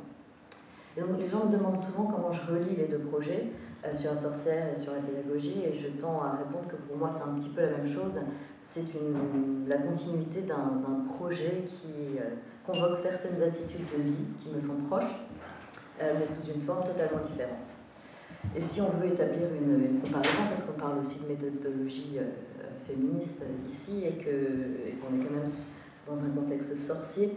Et 0.97 1.00
donc, 1.00 1.18
les 1.18 1.28
gens 1.28 1.47
me 1.47 1.52
demandent 1.52 1.78
souvent 1.78 2.04
comment 2.04 2.30
je 2.30 2.40
relie 2.52 2.76
les 2.76 2.87
deux 2.87 2.99
projets, 2.99 3.49
euh, 3.85 3.94
sur 3.94 4.12
la 4.12 4.16
sorcière 4.16 4.73
et 4.73 4.76
sur 4.76 4.92
la 4.92 5.00
pédagogie, 5.00 5.64
et 5.68 5.75
je 5.75 5.88
tends 6.00 6.23
à 6.23 6.37
répondre 6.37 6.68
que 6.68 6.76
pour 6.76 6.97
moi, 6.97 7.11
c'est 7.12 7.28
un 7.28 7.35
petit 7.35 7.50
peu 7.50 7.62
la 7.62 7.70
même 7.70 7.87
chose. 7.87 8.20
C'est 8.61 8.82
la 9.66 9.78
continuité 9.78 10.42
d'un 10.42 11.04
projet 11.08 11.64
qui 11.66 12.18
euh, 12.18 12.35
convoque 12.71 12.97
certaines 12.97 13.43
attitudes 13.43 13.87
de 13.97 14.03
vie 14.03 14.25
qui 14.39 14.51
me 14.55 14.61
sont 14.61 14.77
proches, 14.89 15.25
mais 16.01 16.27
sous 16.27 16.53
une 16.55 16.61
forme 16.61 16.85
totalement 16.85 17.21
différente. 17.21 17.67
Et 18.57 18.63
si 18.63 18.81
on 18.81 18.89
veut 18.91 19.07
établir 19.07 19.49
une, 19.61 20.01
comparaison, 20.01 20.45
parce 20.49 20.63
qu'on 20.63 20.79
parle 20.79 20.99
aussi 20.99 21.21
de 21.21 21.29
méthodologie 21.29 22.19
euh, 22.19 22.25
féministe 22.87 23.45
ici 23.67 24.05
et 24.05 24.13
qu'on 24.13 25.17
est 25.17 25.25
quand 25.25 25.35
même 25.35 25.51
dans 26.07 26.23
un 26.23 26.31
contexte 26.31 26.79
sorcier, 26.79 27.37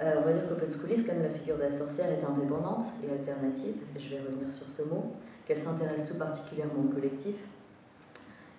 euh, 0.00 0.14
on 0.20 0.24
va 0.24 0.32
dire 0.32 0.48
qu'Open 0.48 0.68
Schoolist, 0.68 1.06
comme 1.06 1.22
la 1.22 1.30
figure 1.30 1.56
de 1.56 1.62
la 1.62 1.70
sorcière, 1.70 2.08
est 2.10 2.24
indépendante 2.24 2.84
et 3.06 3.12
alternative, 3.12 3.74
et 3.96 3.98
je 3.98 4.10
vais 4.10 4.20
revenir 4.20 4.52
sur 4.52 4.70
ce 4.70 4.82
mot, 4.82 5.12
qu'elle 5.46 5.58
s'intéresse 5.58 6.10
tout 6.10 6.18
particulièrement 6.18 6.82
au 6.84 6.92
collectif. 6.92 7.36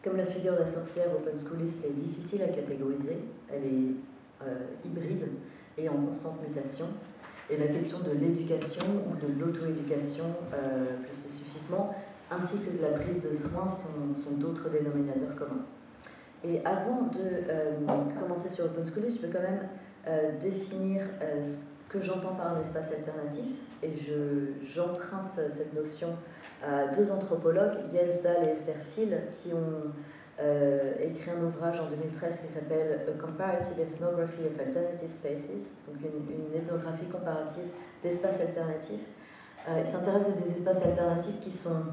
Comme 0.03 0.17
la 0.17 0.25
figure 0.25 0.53
de 0.53 0.59
la 0.59 0.67
sorcière, 0.67 1.07
Open 1.17 1.35
Schoolist 1.37 1.83
est 1.85 1.93
difficile 1.93 2.43
à 2.43 2.47
catégoriser, 2.47 3.17
elle 3.51 3.63
est 3.63 4.45
euh, 4.45 4.59
hybride 4.85 5.27
et 5.77 5.89
en 5.89 5.97
constante 5.97 6.41
mutation. 6.47 6.85
Et 7.49 7.57
la 7.57 7.67
question 7.67 7.99
de 7.99 8.11
l'éducation 8.11 8.85
ou 9.07 9.15
de 9.15 9.39
l'auto-éducation, 9.39 10.25
plus 11.03 11.13
spécifiquement, 11.13 11.93
ainsi 12.31 12.59
que 12.61 12.77
de 12.77 12.81
la 12.81 12.97
prise 12.97 13.21
de 13.27 13.33
soins 13.33 13.69
sont, 13.69 14.31
d'autres 14.37 14.69
dénominateurs 14.69 15.35
communs. 15.35 15.65
Et 16.43 16.63
avant 16.65 17.03
de 17.03 17.19
euh, 17.49 17.71
commencer 18.19 18.49
sur 18.49 18.65
Open 18.65 18.85
School, 18.85 19.03
je 19.09 19.25
veux 19.25 19.31
quand 19.31 19.41
même 19.41 19.67
euh, 20.07 20.31
définir 20.41 21.03
euh, 21.21 21.41
ce 21.41 21.57
que 21.89 22.01
j'entends 22.01 22.35
par 22.35 22.55
un 22.55 22.59
espace 22.59 22.91
alternatif. 22.91 23.45
Et 23.83 23.91
j'emprunte 24.63 25.27
cette 25.27 25.73
notion 25.73 26.09
à 26.63 26.87
deux 26.87 27.11
anthropologues, 27.11 27.77
Jens 27.93 28.23
Dahl 28.23 28.45
et 28.45 28.49
Esther 28.49 28.77
Phil, 28.89 29.17
qui 29.33 29.53
ont 29.53 29.91
écrit 31.01 31.31
un 31.31 31.43
ouvrage 31.45 31.79
en 31.79 31.87
2013 31.87 32.39
qui 32.39 32.47
s'appelle 32.47 33.01
A 33.07 33.21
Comparative 33.21 33.79
Ethnography 33.79 34.41
of 34.45 34.59
Alternative 34.59 35.09
Spaces, 35.09 35.77
donc 35.87 35.95
une, 36.01 36.27
une 36.29 36.61
ethnographie 36.61 37.05
comparative 37.05 37.69
d'espaces 38.03 38.41
alternatifs 38.41 39.07
euh, 39.67 39.81
il 39.81 39.87
s'intéresse 39.87 40.27
à 40.27 40.31
des 40.31 40.51
espaces 40.51 40.85
alternatifs 40.85 41.39
qui 41.41 41.51
sont 41.51 41.85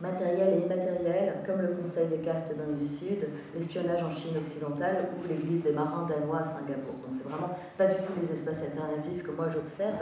matériels 0.00 0.54
et 0.54 0.64
immatériels, 0.64 1.34
comme 1.46 1.60
le 1.60 1.68
Conseil 1.68 2.08
des 2.08 2.18
castes 2.18 2.56
d'Inde 2.56 2.78
du 2.78 2.86
Sud, 2.86 3.28
l'espionnage 3.54 4.02
en 4.02 4.10
Chine 4.10 4.36
occidentale 4.38 5.10
ou 5.16 5.28
l'église 5.28 5.62
des 5.62 5.72
marins 5.72 6.06
danois 6.08 6.40
à 6.40 6.46
Singapour. 6.46 6.94
Donc 7.04 7.12
c'est 7.12 7.28
vraiment 7.28 7.50
pas 7.76 7.86
du 7.86 7.96
tout 7.96 8.12
les 8.20 8.32
espaces 8.32 8.62
alternatifs 8.62 9.22
que 9.22 9.30
moi 9.30 9.48
j'observe, 9.50 10.00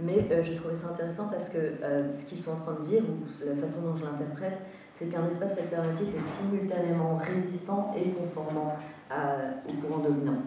mais 0.00 0.26
euh, 0.32 0.42
je 0.42 0.54
trouvais 0.54 0.74
ça 0.74 0.88
intéressant 0.88 1.28
parce 1.28 1.48
que 1.50 1.58
euh, 1.58 2.12
ce 2.12 2.24
qu'ils 2.24 2.38
sont 2.38 2.52
en 2.52 2.56
train 2.56 2.74
de 2.74 2.82
dire, 2.82 3.02
ou 3.02 3.46
la 3.46 3.54
façon 3.54 3.82
dont 3.82 3.96
je 3.96 4.04
l'interprète, 4.04 4.60
c'est 4.92 5.08
qu'un 5.08 5.26
espace 5.26 5.58
alternatif 5.58 6.08
est 6.16 6.20
simultanément 6.20 7.16
résistant 7.16 7.94
et 7.96 8.10
conformant 8.10 8.76
au 9.10 9.72
courant 9.80 9.98
dominant. 10.00 10.42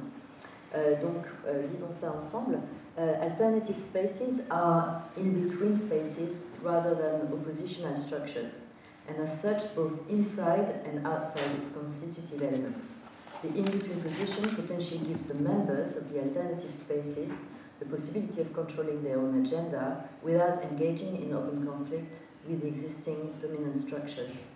donc 1.01 1.25
lisons 1.71 1.91
ça 1.91 2.15
ensemble. 2.17 2.57
uh, 2.97 3.01
alternative 3.01 3.79
spaces 3.79 4.41
are 4.49 5.03
in 5.17 5.47
between 5.47 5.75
spaces 5.75 6.51
rather 6.61 6.95
than 6.95 7.33
oppositional 7.33 7.95
structures, 7.95 8.65
and 9.07 9.17
as 9.17 9.41
such, 9.41 9.75
both 9.75 10.09
inside 10.09 10.81
and 10.85 11.05
outside 11.05 11.49
its 11.57 11.71
constitutive 11.71 12.41
elements. 12.41 12.99
The 13.41 13.49
in 13.49 13.65
between 13.65 13.99
position 14.01 14.43
potentially 14.55 15.05
gives 15.05 15.25
the 15.25 15.35
members 15.35 15.97
of 15.97 16.13
the 16.13 16.21
alternative 16.21 16.73
spaces 16.73 17.47
the 17.79 17.85
possibility 17.85 18.39
of 18.39 18.53
controlling 18.53 19.03
their 19.03 19.19
own 19.19 19.43
agenda 19.43 20.05
without 20.21 20.63
engaging 20.63 21.21
in 21.21 21.33
open 21.33 21.65
conflict 21.65 22.19
with 22.47 22.63
existing 22.63 23.35
dominant 23.41 23.77
structures. 23.77 24.47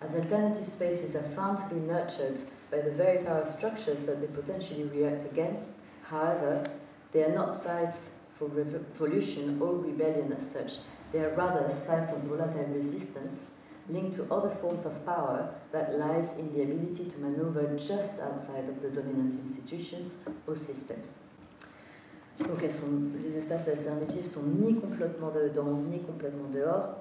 As 0.00 0.14
alternative 0.14 0.66
spaces 0.66 1.16
are 1.16 1.22
found 1.22 1.58
to 1.58 1.74
be 1.74 1.80
nurtured 1.80 2.38
by 2.70 2.80
the 2.80 2.90
very 2.90 3.24
power 3.24 3.44
structures 3.44 4.06
that 4.06 4.20
they 4.20 4.26
potentially 4.26 4.84
react 4.84 5.24
against, 5.24 5.78
however, 6.04 6.70
they 7.12 7.24
are 7.24 7.34
not 7.34 7.54
sites 7.54 8.18
for 8.38 8.48
revolution 8.48 9.60
or 9.60 9.76
rebellion 9.76 10.32
as 10.32 10.50
such. 10.50 10.84
They 11.12 11.20
are 11.20 11.34
rather 11.34 11.68
sites 11.68 12.16
of 12.16 12.24
volatile 12.24 12.66
resistance 12.74 13.56
linked 13.88 14.16
to 14.16 14.26
other 14.32 14.50
forms 14.50 14.84
of 14.84 15.06
power 15.06 15.54
that 15.72 15.98
lies 15.98 16.38
in 16.38 16.52
the 16.52 16.62
ability 16.62 17.08
to 17.08 17.18
maneuver 17.18 17.76
just 17.76 18.20
outside 18.20 18.68
of 18.68 18.82
the 18.82 18.90
dominant 18.90 19.34
institutions 19.34 20.24
or 20.46 20.56
systems. 20.56 21.20
Donc 22.38 22.60
sont, 22.70 23.12
les 23.22 23.34
espaces 23.38 23.70
alternatifs 23.70 24.30
sont 24.30 24.42
ni 24.42 24.74
complètement 24.74 25.30
dedans 25.30 25.80
ni 25.88 26.00
complètement 26.00 26.50
dehors, 26.52 26.96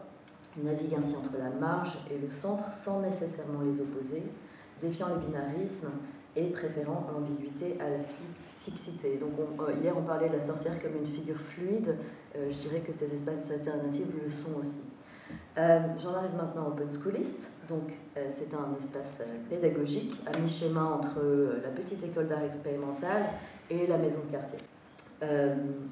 naviguent 0.64 0.96
ainsi 0.98 1.16
entre 1.16 1.38
la 1.38 1.50
marge 1.50 1.98
et 2.12 2.18
le 2.18 2.30
centre 2.30 2.72
sans 2.72 3.02
nécessairement 3.02 3.62
les 3.62 3.82
opposer, 3.82 4.24
défiant 4.82 5.08
les 5.10 5.26
binarismes 5.26 5.92
et 6.36 6.50
préférant 6.50 7.08
l'ambiguïté 7.14 7.78
à 7.80 7.90
la 7.90 8.04
fixité. 8.66 9.18
Donc 9.18 9.32
euh, 9.60 9.74
hier 9.82 9.94
on 9.98 10.04
parlait 10.04 10.30
de 10.30 10.34
la 10.34 10.42
sorcière 10.42 10.82
comme 10.82 10.96
une 10.96 11.08
figure 11.08 11.38
fluide, 11.38 11.96
euh, 12.36 12.50
je 12.50 12.68
dirais 12.68 12.80
que 12.80 12.92
ces 12.92 13.14
espaces 13.14 13.52
alternatifs 13.52 14.08
le 14.24 14.30
sont 14.30 14.60
aussi. 14.60 14.82
Euh, 15.58 15.80
j'en 15.98 16.14
arrive 16.16 16.36
maintenant 16.36 16.68
au 16.68 16.72
Open 16.72 16.92
Schoolist. 16.92 17.54
Donc, 17.70 17.94
c'est 18.30 18.54
un 18.54 18.78
espace 18.78 19.24
pédagogique 19.50 20.22
à 20.28 20.38
mi-chemin 20.38 20.84
entre 20.84 21.20
la 21.64 21.70
petite 21.70 22.04
école 22.04 22.28
d'art 22.28 22.44
expérimental 22.44 23.24
et 23.72 23.88
la 23.88 23.98
maison 23.98 24.20
de 24.28 24.32
quartier. 24.32 24.60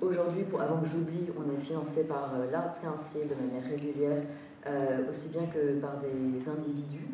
Aujourd'hui, 0.02 0.46
avant 0.60 0.80
que 0.82 0.86
j'oublie, 0.86 1.32
on 1.36 1.52
est 1.52 1.64
financé 1.64 2.08
par 2.08 2.30
l'Arts 2.52 2.80
Council 2.80 3.22
de 3.28 3.34
manière 3.34 3.64
régulière, 3.64 4.22
aussi 5.10 5.30
bien 5.30 5.46
que 5.48 5.80
par 5.80 6.00
des 6.00 6.50
individus 6.50 7.10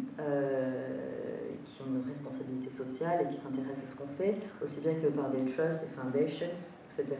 qui 1.66 1.82
ont 1.82 1.86
une 1.88 2.08
responsabilité 2.08 2.72
sociale 2.72 3.22
et 3.24 3.28
qui 3.30 3.36
s'intéressent 3.36 3.84
à 3.84 3.92
ce 3.92 3.96
qu'on 3.96 4.08
fait, 4.08 4.36
aussi 4.64 4.82
bien 4.82 4.94
que 4.96 5.08
par 5.08 5.30
des 5.30 5.46
trusts, 5.46 5.82
des 5.82 5.96
foundations, 5.96 6.48
etc. 6.48 7.18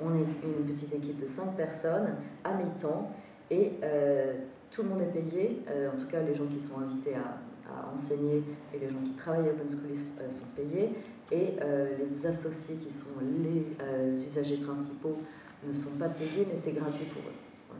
On 0.00 0.14
est 0.14 0.26
une 0.42 0.66
petite 0.66 0.94
équipe 0.94 1.20
de 1.20 1.26
5 1.26 1.56
personnes 1.56 2.14
à 2.44 2.54
mi-temps 2.54 3.10
et 3.50 3.72
euh, 3.82 4.34
tout 4.70 4.82
le 4.82 4.90
monde 4.90 5.02
est 5.02 5.20
payé, 5.20 5.62
euh, 5.70 5.90
en 5.90 5.96
tout 5.96 6.06
cas 6.06 6.22
les 6.22 6.34
gens 6.34 6.46
qui 6.46 6.60
sont 6.60 6.78
invités 6.80 7.14
à, 7.14 7.40
enseigner 7.92 8.42
et 8.72 8.78
les 8.78 8.88
gens 8.88 9.02
qui 9.04 9.12
travaillent 9.12 9.48
à 9.48 9.52
Open 9.52 9.68
School 9.68 9.90
euh, 9.92 10.30
sont 10.30 10.46
payés 10.56 10.90
et 11.30 11.58
les 11.98 12.26
associés 12.26 12.76
qui 12.76 12.90
sont 12.90 13.10
les 13.20 14.22
usagers 14.24 14.56
principaux 14.56 15.18
ne 15.62 15.74
sont 15.74 15.90
pas 15.98 16.08
payés 16.08 16.46
mais 16.50 16.56
c'est 16.56 16.72
gratuit 16.72 17.04
pour 17.04 17.20
eux. 17.20 17.34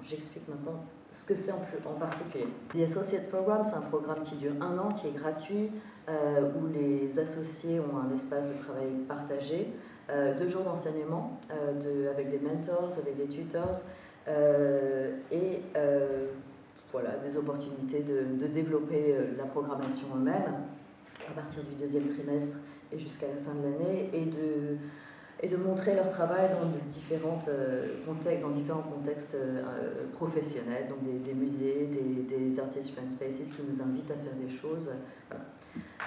J'explique 0.04 0.46
maintenant 0.46 0.84
ce 1.10 1.24
que 1.24 1.34
c'est 1.34 1.52
en, 1.52 1.62
en, 1.86 1.94
particulier. 1.94 2.46
The 2.74 2.82
Associates 2.82 3.28
Program, 3.28 3.62
c'est 3.64 3.76
un 3.76 3.82
programme 3.82 4.22
qui 4.22 4.36
dure 4.36 4.52
un 4.60 4.78
an, 4.78 4.88
qui 4.90 5.08
est 5.08 5.16
gratuit, 5.16 5.70
euh, 6.08 6.50
où 6.56 6.66
les 6.66 7.18
associés 7.18 7.80
ont 7.80 7.98
un 7.98 8.14
espace 8.14 8.56
de 8.56 8.62
travail 8.62 8.90
partagé, 9.06 9.72
euh, 10.10 10.38
deux 10.38 10.48
jours 10.48 10.62
d'enseignement 10.62 11.38
euh, 11.50 12.10
avec 12.10 12.28
des 12.28 12.38
mentors, 12.38 12.90
avec 12.98 13.16
des 13.16 13.28
tutors, 13.28 13.76
et 15.30 15.62
voilà, 16.92 17.16
des 17.16 17.36
opportunités 17.36 18.00
de, 18.00 18.24
de 18.38 18.46
développer 18.46 19.14
la 19.36 19.44
programmation 19.44 20.08
eux-mêmes 20.16 20.62
à 21.28 21.32
partir 21.32 21.62
du 21.62 21.74
deuxième 21.74 22.06
trimestre 22.06 22.58
et 22.92 22.98
jusqu'à 22.98 23.26
la 23.26 23.34
fin 23.34 23.54
de 23.54 23.62
l'année, 23.62 24.10
et 24.12 24.24
de 24.24 24.76
et 25.40 25.48
de 25.48 25.56
montrer 25.56 25.94
leur 25.94 26.10
travail 26.10 26.48
dans, 26.50 26.68
différentes, 26.86 27.46
euh, 27.48 27.94
contextes, 28.04 28.42
dans 28.42 28.50
différents 28.50 28.82
contextes 28.82 29.36
euh, 29.36 29.62
professionnels, 30.14 30.88
donc 30.88 30.98
des, 31.22 31.34
musées, 31.34 31.86
des, 31.86 32.36
des 32.36 32.60
artist 32.60 32.92
spaces 32.92 33.50
qui 33.50 33.62
nous 33.68 33.80
invitent 33.80 34.10
à 34.10 34.14
faire 34.14 34.34
des 34.34 34.48
choses. 34.48 34.90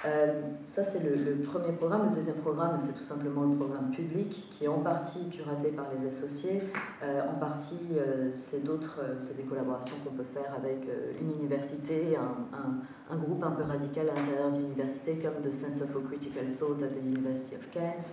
Euh, 0.04 0.42
ça, 0.64 0.82
c'est 0.82 1.04
le, 1.04 1.36
premier 1.36 1.72
programme. 1.72 2.10
Le 2.10 2.16
deuxième 2.16 2.36
programme, 2.36 2.78
c'est 2.78 2.92
tout 2.92 3.04
simplement 3.04 3.42
le 3.42 3.56
programme 3.56 3.90
public 3.90 4.48
qui 4.50 4.64
est 4.64 4.68
en 4.68 4.80
partie 4.80 5.28
curaté 5.30 5.68
par 5.68 5.86
les 5.96 6.06
associés. 6.06 6.60
en 7.02 7.38
partie, 7.38 7.88
c'est 8.32 8.64
d'autres, 8.64 9.00
c'est 9.18 9.36
des 9.36 9.44
collaborations 9.44 9.96
qu'on 10.04 10.14
peut 10.14 10.24
faire 10.24 10.52
avec 10.56 10.88
une 11.20 11.30
université, 11.40 12.16
un, 12.16 12.56
un, 12.56 13.14
un, 13.14 13.16
groupe 13.16 13.44
un 13.44 13.52
peu 13.52 13.62
radical 13.62 14.10
à 14.10 14.14
l'intérieur 14.18 14.50
d'une 14.50 14.66
université 14.66 15.18
comme 15.18 15.40
the 15.40 15.54
Center 15.54 15.84
for 15.86 16.02
Critical 16.02 16.46
Thought 16.46 16.82
at 16.82 16.88
the 16.88 17.04
University 17.04 17.54
of 17.54 17.70
Kent 17.70 18.12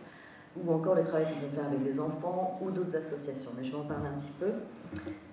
ou 0.65 0.73
encore 0.73 0.95
le 0.95 1.03
travail 1.03 1.25
qu'on 1.25 1.39
peut 1.39 1.55
faire 1.55 1.65
avec 1.65 1.83
des 1.83 1.99
enfants 1.99 2.59
ou 2.61 2.71
d'autres 2.71 2.95
associations. 2.95 3.51
Mais 3.57 3.63
je 3.63 3.71
vais 3.71 3.77
en 3.77 3.85
parler 3.85 4.07
un 4.07 4.17
petit 4.17 4.31
peu. 4.39 4.51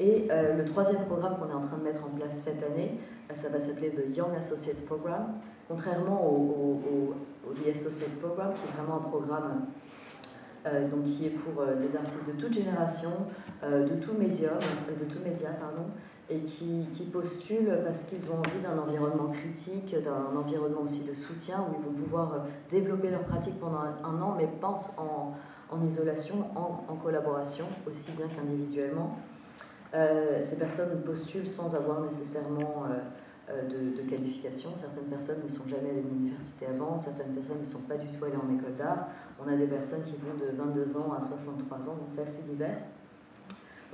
Et 0.01 0.29
euh, 0.31 0.57
le 0.57 0.65
troisième 0.65 1.05
programme 1.05 1.37
qu'on 1.39 1.49
est 1.49 1.55
en 1.55 1.61
train 1.61 1.79
de 1.79 1.85
mettre 1.85 2.05
en 2.05 2.17
place 2.17 2.37
cette 2.37 2.63
année, 2.63 2.99
euh, 3.31 3.35
ça 3.35 3.49
va 3.49 3.61
s'appeler 3.61 3.91
The 3.91 4.17
Young 4.17 4.35
Associates 4.37 4.85
Program. 4.85 5.35
Contrairement 5.69 6.25
au, 6.25 7.15
The 7.45 7.69
Associates 7.71 8.19
Program, 8.21 8.53
qui 8.53 8.69
est 8.69 8.83
vraiment 8.83 8.99
un 8.99 9.09
programme 9.09 9.67
euh, 10.67 10.89
donc, 10.89 11.05
qui 11.05 11.27
est 11.27 11.31
pour 11.31 11.65
des 11.65 11.97
artistes 11.97 12.29
de 12.29 12.41
toute 12.41 12.53
génération, 12.53 13.11
de 13.63 13.95
tout 14.01 14.13
médium, 14.13 14.59
de 14.89 15.05
tout 15.05 15.21
média, 15.25 15.51
pardon, 15.51 15.87
et 16.29 16.41
qui, 16.41 16.87
qui 16.93 17.05
postulent 17.05 17.79
parce 17.85 18.05
qu'ils 18.05 18.31
ont 18.31 18.39
envie 18.39 18.61
d'un 18.63 18.77
environnement 18.77 19.29
critique, 19.29 19.95
d'un 20.03 20.37
environnement 20.37 20.83
aussi 20.83 21.05
de 21.05 21.15
soutien 21.15 21.65
où 21.69 21.75
ils 21.79 21.85
vont 21.85 21.93
pouvoir 21.93 22.33
euh, 22.33 22.39
développer 22.71 23.11
leur 23.11 23.23
pratique 23.23 23.61
pendant 23.61 23.79
un, 23.79 24.21
an, 24.21 24.35
mais 24.37 24.49
pensent 24.61 24.93
en, 24.99 25.35
en 25.71 25.85
isolation, 25.85 26.47
en, 26.57 26.85
en, 26.89 26.97
collaboration, 26.97 27.67
aussi 27.89 28.11
bien 28.13 28.27
qu'individuellement. 28.27 29.17
Euh, 29.95 30.39
ces 30.41 30.59
personnes 30.59 31.01
postulent 31.03 31.47
sans 31.47 31.77
avoir 31.77 32.01
nécessairement 32.01 32.85
euh, 33.49 33.63
de, 33.63 34.03
de, 34.03 34.11
qualification. 34.11 34.71
Certaines 34.75 35.05
personnes 35.05 35.45
ne 35.45 35.49
sont 35.49 35.69
jamais 35.69 35.91
allées 35.91 36.01
à 36.01 36.03
l'université 36.03 36.67
avant, 36.67 36.99
certaines 36.99 37.33
personnes 37.33 37.61
ne 37.61 37.65
sont 37.65 37.83
pas 37.83 37.97
du 37.97 38.09
tout 38.09 38.25
allées 38.25 38.37
en 38.37 38.53
école 38.53 38.75
d'art. 38.77 39.07
On 39.41 39.49
a 39.49 39.57
des 39.57 39.69
personnes 39.69 40.03
qui 40.03 40.15
vont 40.17 40.35
de 40.35 40.57
22 40.57 40.97
ans 40.97 41.13
à 41.13 41.23
63 41.23 41.89
ans, 41.89 41.95
donc 41.95 42.07
c'est 42.09 42.23
assez 42.23 42.43
divers. 42.51 42.81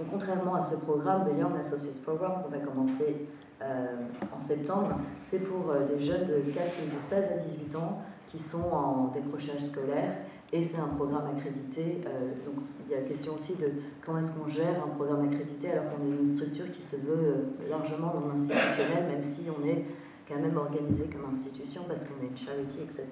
Donc, 0.03 0.11
contrairement 0.11 0.57
à 0.57 0.62
ce 0.62 0.77
programme, 0.77 1.25
The 1.25 1.38
Young 1.38 1.57
Associates 1.57 2.03
Program, 2.03 2.43
qu'on 2.43 2.51
va 2.51 2.59
commencer 2.59 3.29
euh, 3.62 3.97
en 4.37 4.41
septembre, 4.41 4.99
c'est 5.21 5.41
pour 5.41 5.71
euh, 5.71 5.87
des 5.87 6.01
jeunes 6.01 6.25
de, 6.25 6.51
4, 6.51 6.67
de 6.93 6.99
16 6.99 7.29
à 7.33 7.37
18 7.37 7.77
ans 7.77 8.03
qui 8.27 8.41
sont 8.41 8.73
en 8.73 9.09
décrochage 9.09 9.61
scolaire 9.61 10.17
et 10.53 10.62
c'est 10.62 10.79
un 10.79 10.88
programme 10.88 11.27
accrédité. 11.37 12.01
Euh, 12.07 12.33
donc 12.45 12.65
il 12.85 12.93
y 12.93 12.97
a 12.97 13.01
la 13.01 13.07
question 13.07 13.35
aussi 13.35 13.55
de 13.55 13.71
comment 14.05 14.19
est-ce 14.19 14.33
qu'on 14.33 14.49
gère 14.49 14.83
un 14.85 14.88
programme 14.88 15.29
accrédité 15.29 15.71
alors 15.71 15.85
qu'on 15.93 16.05
est 16.05 16.19
une 16.19 16.27
structure 16.27 16.69
qui 16.73 16.83
se 16.83 16.97
veut 16.97 17.47
largement 17.71 18.12
non 18.15 18.33
institutionnelle, 18.33 19.07
même 19.09 19.23
si 19.23 19.43
on 19.57 19.65
est 19.65 19.85
quand 20.29 20.41
même 20.41 20.57
organisé 20.57 21.05
comme 21.05 21.31
institution 21.31 21.83
parce 21.87 22.05
qu'on 22.05 22.21
est 22.25 22.29
une 22.29 22.37
charity, 22.37 22.79
etc. 22.83 23.07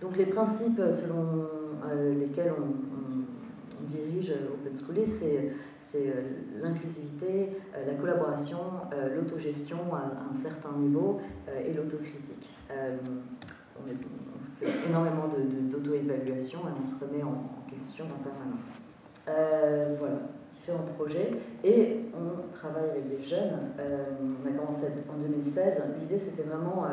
Donc 0.00 0.16
les 0.16 0.26
principes 0.26 0.80
selon 0.90 1.48
lesquels 2.16 2.52
on 2.56 2.98
dirige 3.84 4.32
Open 4.52 4.74
Schools, 4.74 5.04
c'est 5.04 6.08
euh, 6.08 6.12
l'inclusivité, 6.60 7.50
euh, 7.74 7.86
la 7.86 7.94
collaboration, 7.94 8.58
euh, 8.92 9.14
l'autogestion 9.14 9.94
à, 9.94 10.28
un 10.30 10.34
certain 10.34 10.72
niveau 10.72 11.20
et 11.66 11.72
l'autocritique. 11.72 12.54
On, 12.70 13.84
fait 14.58 14.88
énormément 14.88 15.28
d'auto-évaluation 15.70 16.60
et 16.60 16.72
on 16.82 16.84
se 16.84 16.94
remet 17.04 17.22
en, 17.22 17.44
question 17.70 18.06
en 18.06 18.22
permanence. 18.22 18.72
voilà, 20.00 20.18
différents 20.50 20.86
projets. 20.96 21.30
Et 21.62 22.06
on 22.12 22.50
travaille 22.50 22.90
avec 22.90 23.08
des 23.08 23.22
jeunes. 23.22 23.56
on 23.78 24.48
a 24.48 24.50
commencé 24.50 24.86
en 25.08 25.16
2016. 25.20 25.82
L'idée, 26.00 26.18
c'était 26.18 26.42
vraiment 26.42 26.86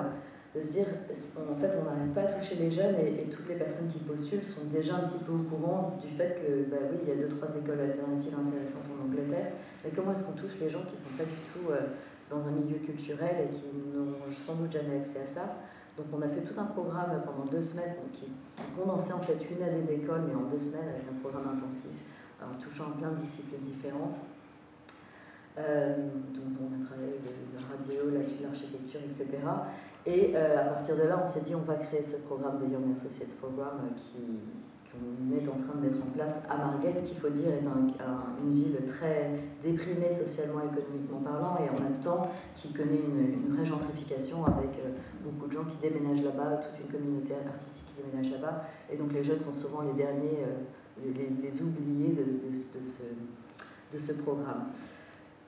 de 0.55 0.61
se 0.61 0.71
dire, 0.71 0.85
en 0.87 1.55
fait, 1.55 1.77
on 1.77 1.83
n'arrive 1.83 2.13
pas 2.13 2.21
à 2.21 2.31
toucher 2.31 2.55
les 2.55 2.71
jeunes 2.71 2.95
et, 2.95 3.27
toutes 3.29 3.49
les 3.49 3.55
personnes 3.55 3.89
qui 3.89 3.99
postulent 3.99 4.43
sont 4.43 4.65
déjà 4.71 4.95
un 4.95 4.99
petit 4.99 5.23
peu 5.25 5.33
au 5.33 5.43
courant 5.43 5.99
du 6.01 6.07
fait 6.07 6.39
que, 6.39 6.69
bah 6.71 6.77
oui, 6.91 6.99
il 7.03 7.09
y 7.09 7.11
a 7.11 7.15
deux, 7.21 7.35
trois 7.35 7.49
écoles 7.57 7.81
alternatives 7.81 8.33
intéressantes 8.39 8.87
en 8.95 9.03
Angleterre, 9.05 9.51
mais 9.83 9.91
comment 9.93 10.13
est-ce 10.13 10.23
qu'on 10.23 10.39
touche 10.39 10.57
les 10.61 10.69
gens 10.69 10.83
qui 10.83 10.95
ne 10.95 11.03
sont 11.03 11.15
pas 11.17 11.25
du 11.25 11.39
tout 11.51 11.71
euh, 11.71 11.91
dans 12.29 12.47
un 12.47 12.51
milieu 12.51 12.77
culturel 12.77 13.35
et 13.43 13.53
qui 13.53 13.65
n'ont 13.93 14.15
sans 14.31 14.55
doute 14.55 14.71
jamais 14.71 14.97
accès 14.97 15.23
à 15.23 15.25
ça? 15.25 15.57
Donc 15.97 16.07
on 16.13 16.21
a 16.21 16.27
fait 16.27 16.41
tout 16.41 16.57
un 16.57 16.65
programme 16.65 17.21
pendant 17.25 17.45
deux 17.45 17.61
semaines 17.61 17.95
qui, 18.13 18.27
condensait 18.75 19.13
en 19.13 19.19
fait 19.19 19.37
une 19.51 19.61
année 19.63 19.83
d'école, 19.83 20.23
mais 20.27 20.35
en 20.35 20.49
deux 20.49 20.59
semaines 20.59 20.87
avec 20.87 21.03
un 21.11 21.19
programme 21.19 21.55
intensif, 21.55 21.91
en 22.41 22.55
touchant 22.61 22.91
plein 22.91 23.11
de 23.11 23.17
disciplines 23.17 23.63
différentes. 23.63 24.19
Euh, 25.57 25.95
donc 26.35 26.51
on 26.59 26.71
a 26.75 26.85
travaillé 26.85 27.15
avec 27.15 27.35
la 27.53 27.59
radio, 27.59 28.43
l'architecture, 28.43 28.99
etc. 29.05 29.39
Et 30.07 30.33
euh, 30.35 30.61
à 30.61 30.63
partir 30.65 30.95
de 30.97 31.03
là, 31.03 31.19
on 31.21 31.25
s'est 31.25 31.41
dit 31.41 31.55
on 31.55 31.61
va 31.61 31.75
créer 31.75 32.03
ce 32.03 32.17
programme 32.17 32.59
de 32.59 32.71
Young 32.71 32.91
Associates 32.91 33.35
Program 33.37 33.71
euh, 33.83 33.95
qui 33.97 34.17
qu'on 34.91 35.35
est 35.35 35.49
en 35.49 35.57
train 35.57 35.75
de 35.75 35.89
mettre 35.89 36.05
en 36.07 36.11
place 36.11 36.47
à 36.49 36.55
Margate, 36.55 37.03
qu'il 37.03 37.17
faut 37.17 37.29
dire 37.29 37.49
est 37.49 37.65
une 38.41 38.53
ville 38.53 38.77
très 38.87 39.31
déprimée 39.61 40.09
socialement 40.09 40.61
et 40.61 40.67
économiquement 40.67 41.19
parlant, 41.19 41.57
et 41.57 41.69
en 41.69 41.83
même 41.83 41.99
temps 41.99 42.31
qui 42.55 42.71
connaît 42.71 43.01
une, 43.05 43.53
vraie 43.53 43.65
gentrification 43.65 44.45
avec 44.45 44.69
euh, 44.79 44.91
beaucoup 45.21 45.47
de 45.47 45.51
gens 45.51 45.65
qui 45.65 45.75
déménagent 45.81 46.23
là-bas, 46.23 46.61
toute 46.61 46.79
une 46.79 46.91
communauté 46.97 47.33
artistique 47.33 47.83
qui 47.87 48.03
déménage 48.03 48.31
là-bas, 48.31 48.63
et 48.89 48.95
donc 48.95 49.11
les 49.11 49.23
jeunes 49.23 49.41
sont 49.41 49.51
souvent 49.51 49.81
les 49.81 49.91
derniers, 49.93 50.45
les, 51.03 51.61
oubliés 51.61 52.15
de 53.93 53.97
ce 53.97 54.13
programme. 54.13 54.67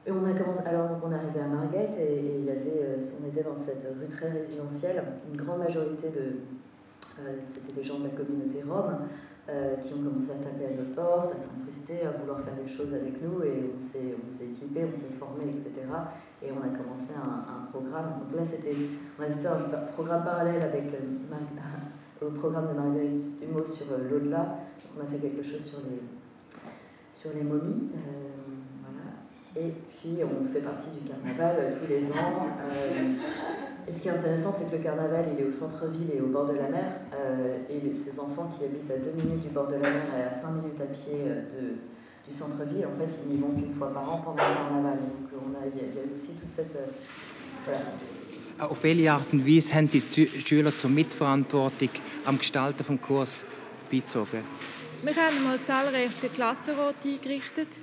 Et 0.07 0.11
on 0.11 0.23
a 0.23 0.31
commencé, 0.31 0.61
alors 0.65 0.91
on 1.03 1.11
est 1.11 1.15
arrivé 1.15 1.41
à 1.41 1.47
Margate 1.47 1.97
et, 1.99 2.37
il 2.39 2.45
y 2.45 2.49
avait, 2.49 2.79
euh, 2.81 2.95
on 3.21 3.27
était 3.27 3.43
dans 3.43 3.57
cette 3.57 3.85
rue 3.99 4.07
très 4.07 4.29
résidentielle. 4.29 5.03
Une 5.29 5.35
grande 5.35 5.59
majorité 5.59 6.07
de, 6.07 6.39
euh, 7.19 7.35
c'était 7.39 7.73
des 7.73 7.83
gens 7.83 7.99
de 7.99 8.05
la 8.05 8.11
communauté 8.11 8.63
rome 8.63 8.99
euh, 9.49 9.75
qui 9.83 9.93
ont 9.95 10.03
commencé 10.03 10.31
à 10.31 10.35
taper 10.35 10.63
à 10.63 10.77
notre 10.77 10.95
porte, 10.95 11.35
à 11.35 11.37
s'incruster, 11.37 12.05
à 12.07 12.11
vouloir 12.11 12.39
faire 12.39 12.55
des 12.55 12.71
choses 12.71 12.93
avec 12.93 13.21
nous 13.21 13.43
et 13.43 13.69
on 13.75 13.77
s'est, 13.77 14.45
équipé, 14.45 14.85
on 14.89 14.93
s'est 14.93 15.11
formé, 15.19 15.43
etc. 15.49 15.71
Et 16.41 16.51
on 16.53 16.63
a 16.63 16.69
commencé 16.69 17.15
un, 17.15 17.65
programme. 17.69 18.21
Donc 18.21 18.39
là, 18.39 18.45
c'était, 18.45 18.75
on 19.19 19.23
avait 19.23 19.33
fait 19.33 19.49
un 19.49 19.91
programme 19.93 20.23
parallèle 20.23 20.61
avec 20.61 20.85
au 22.21 22.29
programme 22.31 22.69
de 22.69 22.79
Marguerite 22.79 23.25
Humeau 23.43 23.65
sur 23.65 23.87
l'au-delà. 24.09 24.59
On 24.97 25.03
a 25.03 25.05
fait 25.05 25.17
quelque 25.17 25.43
chose 25.43 25.65
sur 25.65 25.79
les, 25.79 26.01
sur 27.11 27.31
les 27.35 27.43
momies. 27.43 27.89
Et 29.59 29.73
puis 29.89 30.23
on 30.23 30.53
fait 30.53 30.59
partie 30.59 30.89
du 30.91 31.09
carnaval 31.09 31.55
euh, 31.59 31.73
tous 31.73 31.89
les 31.89 32.11
ans. 32.11 32.45
Euh, 32.61 33.87
et 33.87 33.93
ce 33.93 34.01
qui 34.01 34.07
est 34.07 34.11
intéressant, 34.11 34.51
c'est 34.51 34.69
que 34.69 34.75
le 34.75 34.83
carnaval, 34.83 35.25
il 35.33 35.43
est 35.43 35.47
au 35.47 35.51
centre-ville 35.51 36.11
et 36.15 36.21
au 36.21 36.27
bord 36.27 36.45
de 36.45 36.53
la 36.53 36.69
mer. 36.69 36.85
Euh, 37.15 37.57
et 37.69 37.95
ces 37.95 38.19
enfants 38.19 38.51
qui 38.55 38.65
habitent 38.65 38.91
à 38.91 38.97
2 38.97 39.11
minutes 39.11 39.41
du 39.41 39.49
bord 39.49 39.67
de 39.67 39.73
la 39.73 39.79
mer 39.79 40.03
et 40.19 40.23
à 40.23 40.31
5 40.31 40.51
minutes 40.61 40.81
à 40.81 40.85
pied 40.85 41.25
de, 41.25 42.29
du 42.29 42.37
centre-ville, 42.37 42.85
en 42.85 42.99
fait, 42.99 43.17
ils 43.25 43.35
n'y 43.35 43.41
vont 43.41 43.49
qu'une 43.49 43.71
fois 43.71 43.91
par 43.93 44.07
an 44.13 44.21
pendant 44.23 44.43
le 44.43 44.53
carnaval. 44.53 44.99
Donc 44.99 45.41
on 45.41 45.55
a, 45.55 45.65
il 45.65 45.77
y 45.77 45.81
a 45.81 46.15
aussi 46.15 46.33
toute 46.35 46.51
cette... 46.51 46.77
voilà. 47.65 47.79
Auf 48.59 48.83
welche 48.83 49.11
Art 49.11 49.31
und 49.31 49.45
Weise 49.45 49.73
haben 49.75 49.87
Sie 49.87 50.01
die 50.01 50.27
Schüler 50.27 50.71
zur 50.75 50.89
Mitverantwortung 50.89 51.89
am 52.25 52.39
Gestalten 52.39 52.83
des 52.83 53.01
Kurs 53.01 53.43
beizogen? 53.91 54.43
Wir 55.03 55.15
haben 55.15 55.43
mal 55.43 55.59
allererste 55.67 56.27
Klassenrat 56.27 56.95
eingerichtet. 57.05 57.79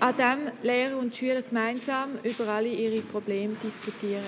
An 0.00 0.16
dem 0.16 0.52
Lehrer 0.62 0.98
und 0.98 1.14
Schüler 1.16 1.42
gemeinsam 1.42 2.10
über 2.22 2.48
alle 2.48 2.68
ihre 2.68 3.00
Probleme 3.02 3.54
diskutieren. 3.62 4.24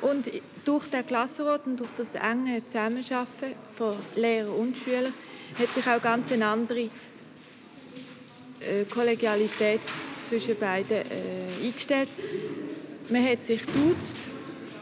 Und 0.00 0.30
durch 0.64 0.86
den 0.88 1.04
Klassenrat 1.04 1.66
und 1.66 1.78
durch 1.78 1.90
das 1.96 2.14
enge 2.14 2.64
Zusammenarbeiten 2.66 3.54
von 3.74 3.96
Lehrer 4.14 4.54
und 4.54 4.76
Schülern 4.76 5.12
hat 5.58 5.74
sich 5.74 5.86
auch 5.86 6.00
ganz 6.00 6.32
eine 6.32 6.46
andere 6.46 6.88
äh, 8.60 8.84
Kollegialität 8.88 9.80
zwischen 10.22 10.58
beiden 10.58 10.98
äh, 10.98 11.66
eingestellt. 11.66 12.08
Man 13.08 13.26
hat 13.26 13.44
sich 13.44 13.66
duzt 13.66 14.28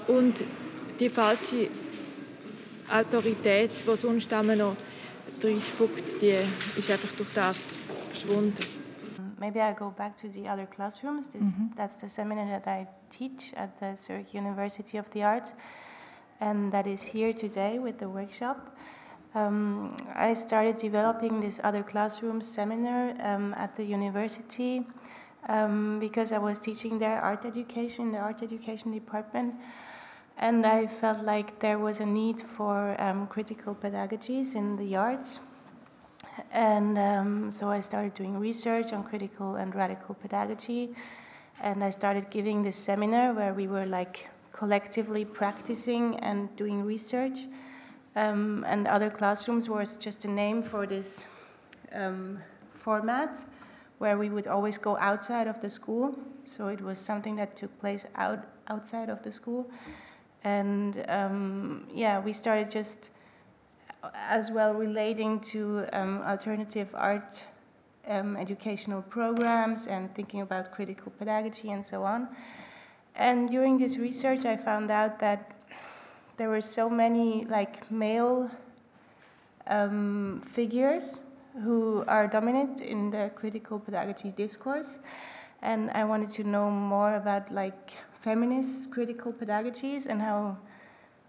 und 0.07 0.45
die 1.01 1.09
falsche 1.09 1.69
Autorität, 2.91 3.71
die 3.87 3.97
sonst 3.97 4.31
immer 4.33 4.57
noch 4.57 4.77
reinspuckt, 5.43 6.21
die 6.21 6.35
ist 6.77 6.91
einfach 6.91 7.13
durch 7.17 7.29
das 7.35 7.71
verschwunden. 8.09 8.78
Maybe 9.39 9.61
I 9.61 9.73
go 9.73 9.91
back 9.91 10.17
to 10.19 10.29
the 10.29 10.49
other 10.49 10.67
classrooms. 10.67 11.29
This, 11.29 11.43
mm-hmm. 11.43 11.77
That's 11.77 11.97
the 11.97 12.09
seminar 12.09 12.47
that 12.47 12.67
I 12.67 12.89
teach 13.11 13.53
at 13.55 13.79
the 13.81 13.97
Zurich 13.97 14.35
University 14.35 14.99
of 14.99 15.11
the 15.11 15.23
Arts, 15.23 15.53
and 16.41 16.73
that 16.73 16.87
is 16.87 17.03
here 17.03 17.33
today 17.33 17.79
with 17.79 17.99
the 17.99 18.09
workshop. 18.09 18.77
Um, 19.35 19.95
I 20.15 20.33
started 20.33 20.77
developing 20.77 21.41
this 21.41 21.61
other 21.63 21.83
classroom 21.83 22.41
seminar 22.41 23.15
um, 23.21 23.55
at 23.55 23.77
the 23.77 23.85
university 23.85 24.87
um, 25.49 26.01
because 26.01 26.33
I 26.33 26.39
was 26.39 26.59
teaching 26.59 26.99
there 26.99 27.21
art 27.21 27.45
education, 27.45 28.13
the 28.13 28.19
art 28.19 28.43
education 28.43 28.93
department. 28.93 29.55
And 30.39 30.65
I 30.65 30.87
felt 30.87 31.25
like 31.25 31.59
there 31.59 31.79
was 31.79 32.01
a 32.01 32.07
need 32.07 32.41
for 32.41 33.01
um, 33.01 33.27
critical 33.27 33.75
pedagogies 33.75 34.55
in 34.55 34.77
the 34.77 34.97
arts. 34.97 35.41
And 36.53 36.99
um, 36.99 37.51
so 37.51 37.69
I 37.69 37.81
started 37.81 38.15
doing 38.15 38.39
research 38.39 38.93
on 38.93 39.05
critical 39.05 39.57
and 39.57 39.75
radical 39.75 40.15
pedagogy. 40.15 40.91
And 41.61 41.83
I 41.83 41.91
started 41.91 42.31
giving 42.31 42.63
this 42.63 42.77
seminar 42.77 43.33
where 43.33 43.53
we 43.53 43.67
were 43.67 43.87
like 43.87 44.29
collectively 44.53 45.25
practicing 45.25 46.17
and 46.17 46.55
doing 46.57 46.85
research. 46.85 47.41
Um, 48.17 48.65
and 48.67 48.87
other 48.87 49.11
classrooms 49.11 49.69
was 49.69 49.97
just 49.97 50.25
a 50.25 50.29
name 50.29 50.63
for 50.63 50.87
this 50.87 51.27
um, 51.93 52.41
format 52.71 53.45
where 53.99 54.17
we 54.17 54.31
would 54.31 54.47
always 54.47 54.79
go 54.79 54.97
outside 54.99 55.47
of 55.47 55.61
the 55.61 55.71
school. 55.71 56.17
So 56.45 56.69
it 56.69 56.81
was 56.81 56.99
something 56.99 57.37
that 57.37 57.57
took 57.57 57.79
place 57.79 58.07
out 58.15 58.47
outside 58.69 59.09
of 59.09 59.23
the 59.23 59.33
school 59.33 59.71
and 60.45 61.05
um, 61.09 61.87
yeah, 61.93 62.21
we 62.21 62.33
started 62.33 62.71
just 62.71 63.11
as 64.15 64.51
well 64.51 64.75
relating 64.75 65.41
to 65.41 65.87
um, 65.93 66.23
alternative 66.23 66.95
art 66.97 67.43
um, 68.07 68.37
educational 68.37 69.03
programs 69.03 69.87
and 69.87 70.15
thinking 70.15 70.41
about 70.41 70.73
critical 70.73 71.13
pedagogy 71.19 71.71
and 71.71 71.85
so 71.85 72.05
on. 72.05 72.29
And 73.15 73.49
during 73.49 73.79
this 73.79 73.99
research, 73.99 74.45
I 74.45 74.57
found 74.57 74.91
out 74.91 75.19
that 75.19 75.53
there 76.37 76.49
were 76.49 76.61
so 76.61 76.89
many 76.89 77.45
like 77.45 77.91
male 77.91 78.51
um, 79.67 80.41
figures 80.45 81.21
who 81.65 82.05
are 82.07 82.29
dominant 82.29 82.81
in 82.81 83.11
the 83.11 83.31
critical 83.35 83.81
pedagogy 83.81 84.31
discourse, 84.31 85.01
and 85.61 85.91
I 85.91 86.05
wanted 86.05 86.29
to 86.31 86.45
know 86.45 86.71
more 86.71 87.17
about 87.17 87.51
like 87.51 87.93
feminist 88.21 88.93
critical 88.93 89.33
pedagogies 89.33 90.07
and 90.07 90.21
how, 90.21 90.59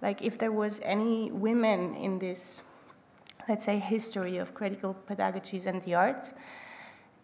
like, 0.01 0.21
if 0.21 0.38
there 0.38 0.51
was 0.51 0.79
any 0.83 1.31
women 1.31 1.95
in 1.95 2.19
this, 2.19 2.63
let's 3.47 3.65
say, 3.65 3.79
history 3.79 4.38
of 4.38 4.53
critical 4.53 4.95
pedagogies 5.07 5.65
and 5.65 5.81
the 5.83 5.95
arts. 5.95 6.33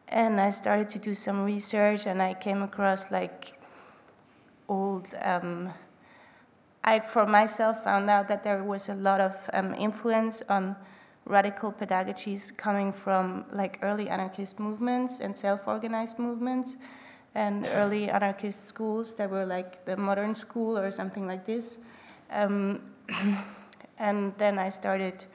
And 0.07 0.39
I 0.39 0.49
started 0.49 0.89
to 0.89 0.99
do 0.99 1.13
some 1.13 1.43
research, 1.43 2.05
and 2.05 2.21
I 2.21 2.33
came 2.33 2.61
across 2.61 3.11
like 3.11 3.59
old. 4.67 5.07
Um, 5.21 5.73
I, 6.83 6.99
for 6.99 7.25
myself, 7.25 7.83
found 7.83 8.09
out 8.09 8.27
that 8.27 8.43
there 8.43 8.63
was 8.63 8.89
a 8.89 8.93
lot 8.93 9.19
of 9.19 9.49
um, 9.53 9.73
influence 9.73 10.43
on 10.49 10.75
radical 11.25 11.71
pedagogies 11.71 12.55
coming 12.55 12.91
from 12.91 13.45
like 13.51 13.79
early 13.81 14.07
anarchist 14.09 14.59
movements 14.59 15.19
and 15.19 15.35
self-organized 15.35 16.19
movements 16.19 16.77
and 17.33 17.65
early 17.73 18.09
anarchist 18.09 18.65
schools 18.67 19.15
that 19.15 19.29
were 19.29 19.45
like 19.45 19.85
the 19.85 19.97
modern 19.97 20.35
school 20.35 20.77
or 20.77 20.91
something 20.91 21.25
like 21.25 21.45
this. 21.45 21.79
Um, 22.31 22.81
and 23.97 24.33
then 24.38 24.57
I 24.57 24.69
started 24.69 25.25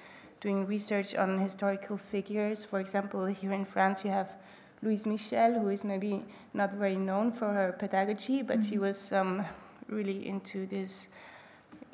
doing 0.41 0.67
research 0.67 1.15
on 1.15 1.39
historical 1.39 1.97
figures. 1.97 2.65
For 2.65 2.81
example, 2.81 3.27
here 3.27 3.53
in 3.53 3.65
France, 3.65 4.05
you 4.05 4.11
have 4.11 4.37
Louise 4.83 5.07
Michel, 5.07 5.61
who 5.61 5.69
is 5.69 5.85
maybe 5.85 6.23
not 6.55 6.73
very 6.73 6.97
known 6.97 7.33
for 7.33 7.53
her 7.53 7.73
pedagogy, 7.79 8.43
but 8.43 8.61
mm-hmm. 8.61 8.71
she 8.71 8.79
was 8.79 9.13
um, 9.13 9.45
really 9.89 10.27
into 10.27 10.67
this. 10.67 11.09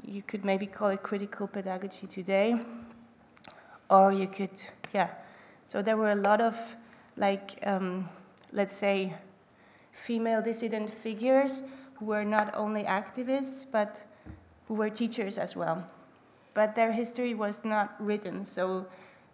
You 0.06 0.22
could 0.22 0.44
maybe 0.44 0.66
call 0.66 0.88
it 0.90 1.02
critical 1.02 1.48
pedagogy 1.48 2.06
today, 2.06 2.60
or 3.90 4.12
you 4.12 4.28
could, 4.28 4.50
yeah. 4.94 5.10
So 5.66 5.82
there 5.82 5.96
were 5.96 6.10
a 6.10 6.16
lot 6.16 6.40
of, 6.40 6.76
like, 7.16 7.58
um, 7.64 8.08
let's 8.52 8.76
say, 8.76 9.14
female 9.96 10.42
dissident 10.42 10.90
figures 10.90 11.62
who 11.94 12.06
were 12.06 12.24
not 12.24 12.54
only 12.54 12.84
activists 12.84 13.64
but 13.70 14.02
who 14.68 14.74
were 14.74 14.90
teachers 14.90 15.38
as 15.38 15.56
well. 15.56 15.84
But 16.54 16.74
their 16.74 16.92
history 16.92 17.34
was 17.34 17.64
not 17.64 17.94
written, 17.98 18.44
so 18.44 18.86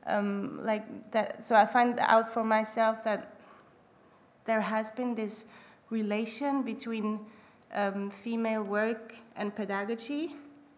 um, 0.07 0.59
like 0.62 1.12
that. 1.12 1.45
So 1.45 1.55
I 1.55 1.66
find 1.66 1.99
out 2.01 2.29
for 2.29 2.45
myself 2.45 3.05
that 3.05 3.37
there 4.45 4.61
has 4.61 4.90
been 4.90 5.14
this 5.14 5.47
relation 5.90 6.62
between 6.62 7.21
um, 7.73 8.09
female 8.09 8.64
work 8.64 9.14
and 9.37 9.55
pedagogy, 9.55 10.35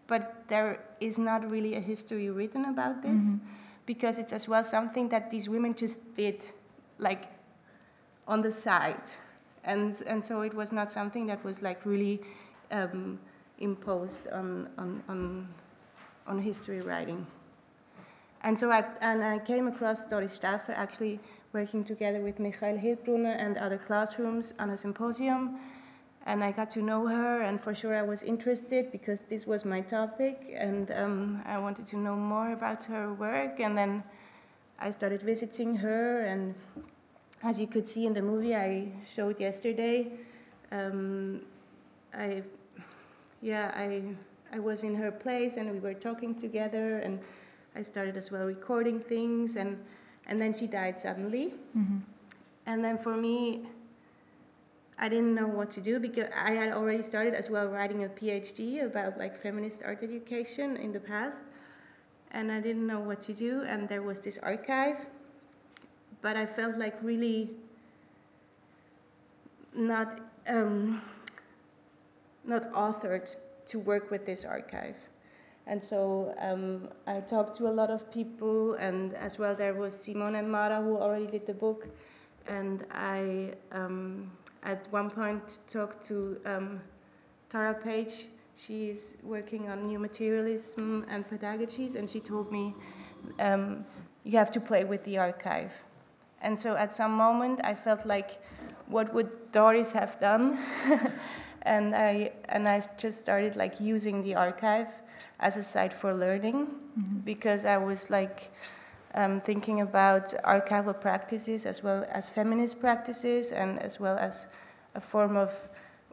but 0.07 0.43
there 0.47 0.83
is 1.01 1.17
not 1.17 1.49
really 1.49 1.75
a 1.75 1.79
history 1.79 2.29
written 2.29 2.65
about 2.65 3.01
this 3.01 3.21
mm-hmm. 3.21 3.45
because 3.85 4.19
it's 4.19 4.31
as 4.31 4.47
well 4.47 4.63
something 4.63 5.09
that 5.09 5.31
these 5.31 5.49
women 5.49 5.73
just 5.73 6.13
did, 6.13 6.45
like 6.99 7.25
on 8.27 8.41
the 8.41 8.51
side 8.51 9.01
and 9.65 10.01
and 10.07 10.23
so 10.23 10.41
it 10.41 10.53
was 10.53 10.71
not 10.71 10.91
something 10.91 11.25
that 11.25 11.43
was 11.43 11.61
like 11.61 11.85
really 11.85 12.21
um, 12.71 13.19
imposed 13.59 14.27
on, 14.31 14.69
on 14.77 15.03
on 15.07 15.47
on 16.27 16.39
history 16.39 16.81
writing. 16.81 17.25
And 18.41 18.57
so 18.59 18.71
I 18.71 18.83
and 19.01 19.23
I 19.23 19.39
came 19.39 19.67
across 19.67 20.07
Doris 20.07 20.33
Stauffer 20.33 20.73
actually 20.73 21.19
working 21.53 21.83
together 21.83 22.19
with 22.19 22.39
Michael 22.39 22.77
Hiltbrunner 22.77 23.35
and 23.39 23.57
other 23.57 23.77
classrooms 23.77 24.53
on 24.59 24.69
a 24.69 24.77
symposium. 24.77 25.59
And 26.27 26.43
I 26.43 26.51
got 26.51 26.71
to 26.71 26.81
know 26.81 27.05
her, 27.07 27.43
and 27.43 27.61
for 27.61 27.75
sure 27.75 27.95
I 27.95 28.01
was 28.01 28.23
interested 28.23 28.91
because 28.91 29.21
this 29.21 29.45
was 29.45 29.63
my 29.63 29.81
topic, 29.81 30.55
and 30.57 30.89
um, 30.89 31.43
I 31.45 31.59
wanted 31.59 31.85
to 31.87 31.97
know 31.97 32.15
more 32.15 32.51
about 32.51 32.85
her 32.85 33.13
work. 33.13 33.59
And 33.59 33.77
then 33.77 34.03
I 34.79 34.89
started 34.89 35.21
visiting 35.21 35.77
her 35.77 36.21
and 36.21 36.55
as 37.43 37.59
you 37.59 37.67
could 37.67 37.87
see 37.87 38.05
in 38.05 38.13
the 38.13 38.21
movie 38.21 38.55
I 38.55 38.87
showed 39.05 39.39
yesterday, 39.39 40.11
um, 40.71 41.41
I, 42.13 42.43
yeah, 43.41 43.71
I, 43.75 44.03
I 44.51 44.59
was 44.59 44.83
in 44.83 44.95
her 44.95 45.11
place 45.11 45.57
and 45.57 45.71
we 45.71 45.79
were 45.79 45.93
talking 45.93 46.35
together 46.35 46.99
and 46.99 47.19
I 47.75 47.81
started 47.81 48.17
as 48.17 48.31
well 48.31 48.45
recording 48.45 48.99
things 48.99 49.55
and, 49.55 49.77
and 50.25 50.41
then 50.41 50.53
she 50.53 50.67
died 50.67 50.97
suddenly. 50.97 51.53
Mm-hmm. 51.77 51.97
And 52.65 52.83
then 52.83 52.97
for 52.97 53.15
me, 53.15 53.67
I 54.97 55.09
didn't 55.09 55.35
know 55.35 55.47
what 55.47 55.71
to 55.71 55.81
do 55.81 55.99
because 55.99 56.29
I 56.35 56.51
had 56.51 56.71
already 56.71 57.03
started 57.03 57.33
as 57.33 57.49
well 57.49 57.67
writing 57.67 58.05
a 58.05 58.07
PhD 58.07 58.83
about 58.83 59.17
like 59.17 59.37
feminist 59.37 59.81
art 59.83 60.01
education 60.01 60.77
in 60.77 60.93
the 60.93 61.01
past, 61.01 61.43
and 62.31 62.49
I 62.49 62.61
didn't 62.61 62.87
know 62.87 63.01
what 63.01 63.19
to 63.21 63.33
do. 63.33 63.63
And 63.63 63.89
there 63.89 64.01
was 64.01 64.21
this 64.21 64.39
archive 64.41 65.05
but 66.25 66.35
I 66.35 66.47
felt 66.47 66.79
like 66.79 66.95
really 67.03 67.51
not 69.75 70.17
um, 70.47 71.03
not 72.47 72.71
authored 72.73 73.35
to 73.67 73.79
work 73.79 74.11
with 74.11 74.25
this 74.25 74.45
archive. 74.45 74.95
And 75.67 75.83
so 75.83 76.35
um, 76.39 76.89
I 77.07 77.21
talked 77.21 77.55
to 77.57 77.67
a 77.67 77.73
lot 77.73 77.89
of 77.89 78.11
people, 78.11 78.73
and 78.75 79.13
as 79.15 79.39
well 79.39 79.55
there 79.55 79.73
was 79.73 79.97
Simone 79.97 80.35
and 80.35 80.51
Mara 80.51 80.81
who 80.81 80.97
already 80.97 81.27
did 81.27 81.47
the 81.47 81.53
book, 81.53 81.87
and 82.47 82.85
I 82.91 83.53
um, 83.71 84.31
at 84.63 84.87
one 84.91 85.09
point 85.09 85.59
talked 85.67 86.05
to 86.07 86.39
um, 86.45 86.81
Tara 87.49 87.73
Page. 87.73 88.27
She 88.55 88.89
is 88.89 89.17
working 89.23 89.69
on 89.69 89.87
new 89.87 89.97
materialism 89.97 91.05
and 91.09 91.27
pedagogies, 91.27 91.95
and 91.95 92.07
she 92.09 92.19
told 92.19 92.51
me 92.51 92.75
um, 93.39 93.85
you 94.23 94.37
have 94.37 94.51
to 94.51 94.59
play 94.59 94.83
with 94.83 95.03
the 95.03 95.17
archive. 95.17 95.83
And 96.41 96.57
so 96.59 96.75
at 96.75 96.93
some 96.93 97.11
moment 97.11 97.59
I 97.63 97.73
felt 97.73 98.05
like, 98.05 98.39
what 98.87 99.13
would 99.15 99.51
Doris 99.51 99.93
have 99.93 100.19
done? 100.19 100.59
and 101.65 101.95
I 101.95 102.31
and 102.49 102.67
I 102.67 102.81
just 102.97 103.19
started 103.19 103.55
like 103.55 103.79
using 103.79 104.21
the 104.21 104.35
archive 104.35 104.93
as 105.39 105.57
a 105.57 105.63
site 105.63 105.93
for 105.93 106.13
learning 106.13 106.67
mm-hmm. 106.67 107.17
because 107.19 107.65
I 107.65 107.77
was 107.77 108.09
like 108.09 108.51
um, 109.13 109.39
thinking 109.39 109.81
about 109.81 110.33
archival 110.43 110.99
practices 110.99 111.65
as 111.65 111.83
well 111.83 112.05
as 112.11 112.27
feminist 112.29 112.79
practices 112.79 113.51
and 113.51 113.79
as 113.81 113.99
well 113.99 114.17
as 114.17 114.47
a 114.93 114.99
form 115.01 115.35
of 115.37 115.67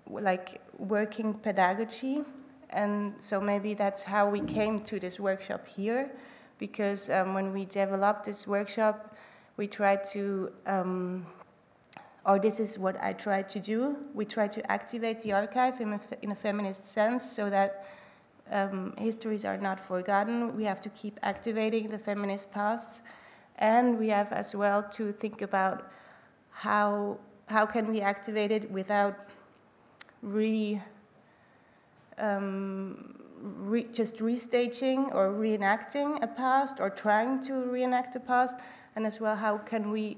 like 0.09 0.61
working 0.79 1.35
pedagogy. 1.35 2.23
And 2.71 3.21
so 3.21 3.41
maybe 3.41 3.75
that's 3.75 4.05
how 4.05 4.29
we 4.29 4.41
came 4.41 4.79
to 4.81 4.99
this 4.99 5.21
workshop 5.21 5.69
here 5.69 6.11
because 6.59 7.11
um, 7.11 7.35
when 7.35 7.53
we 7.53 7.65
developed 7.65 8.25
this 8.25 8.47
workshop, 8.47 9.15
we 9.57 9.67
tried 9.67 10.05
to, 10.05 10.53
um, 10.67 11.27
or 12.25 12.39
this 12.39 12.61
is 12.61 12.79
what 12.79 13.03
I 13.03 13.13
try 13.13 13.43
to 13.43 13.61
do, 13.61 13.97
we 14.15 14.25
try 14.25 14.49
to 14.49 14.71
activate 14.71 15.21
the 15.21 15.33
archive 15.33 15.81
in 15.81 15.95
a, 15.95 16.01
in 16.23 16.31
a 16.31 16.37
feminist 16.37 16.89
sense 16.89 17.29
so 17.29 17.51
that 17.51 17.87
um, 18.51 18.95
histories 18.97 19.45
are 19.45 19.57
not 19.57 19.81
forgotten. 19.81 20.57
We 20.57 20.65
have 20.65 20.81
to 20.83 20.89
keep 20.91 21.19
activating 21.23 21.89
the 21.89 21.99
feminist 21.99 22.53
past. 22.53 23.03
And 23.57 23.99
we 23.99 24.09
have 24.09 24.33
as 24.33 24.55
well 24.55 24.83
to 24.93 25.13
think 25.13 25.43
about 25.43 25.91
how 26.51 27.19
how 27.47 27.67
can 27.67 27.87
we 27.93 28.01
activate 28.01 28.51
it 28.51 28.71
without 28.71 29.29
re, 30.23 30.81
um, 32.19 33.15
re 33.41 33.85
just 33.93 34.19
restaging 34.19 35.15
or 35.15 35.31
reenacting 35.33 36.23
a 36.23 36.27
past 36.27 36.81
or 36.81 36.89
trying 36.89 37.41
to 37.41 37.55
reenact 37.71 38.17
a 38.17 38.21
past, 38.21 38.57
and 38.97 39.07
as 39.07 39.21
well 39.21 39.37
how 39.37 39.59
can 39.59 39.91
we 39.91 40.17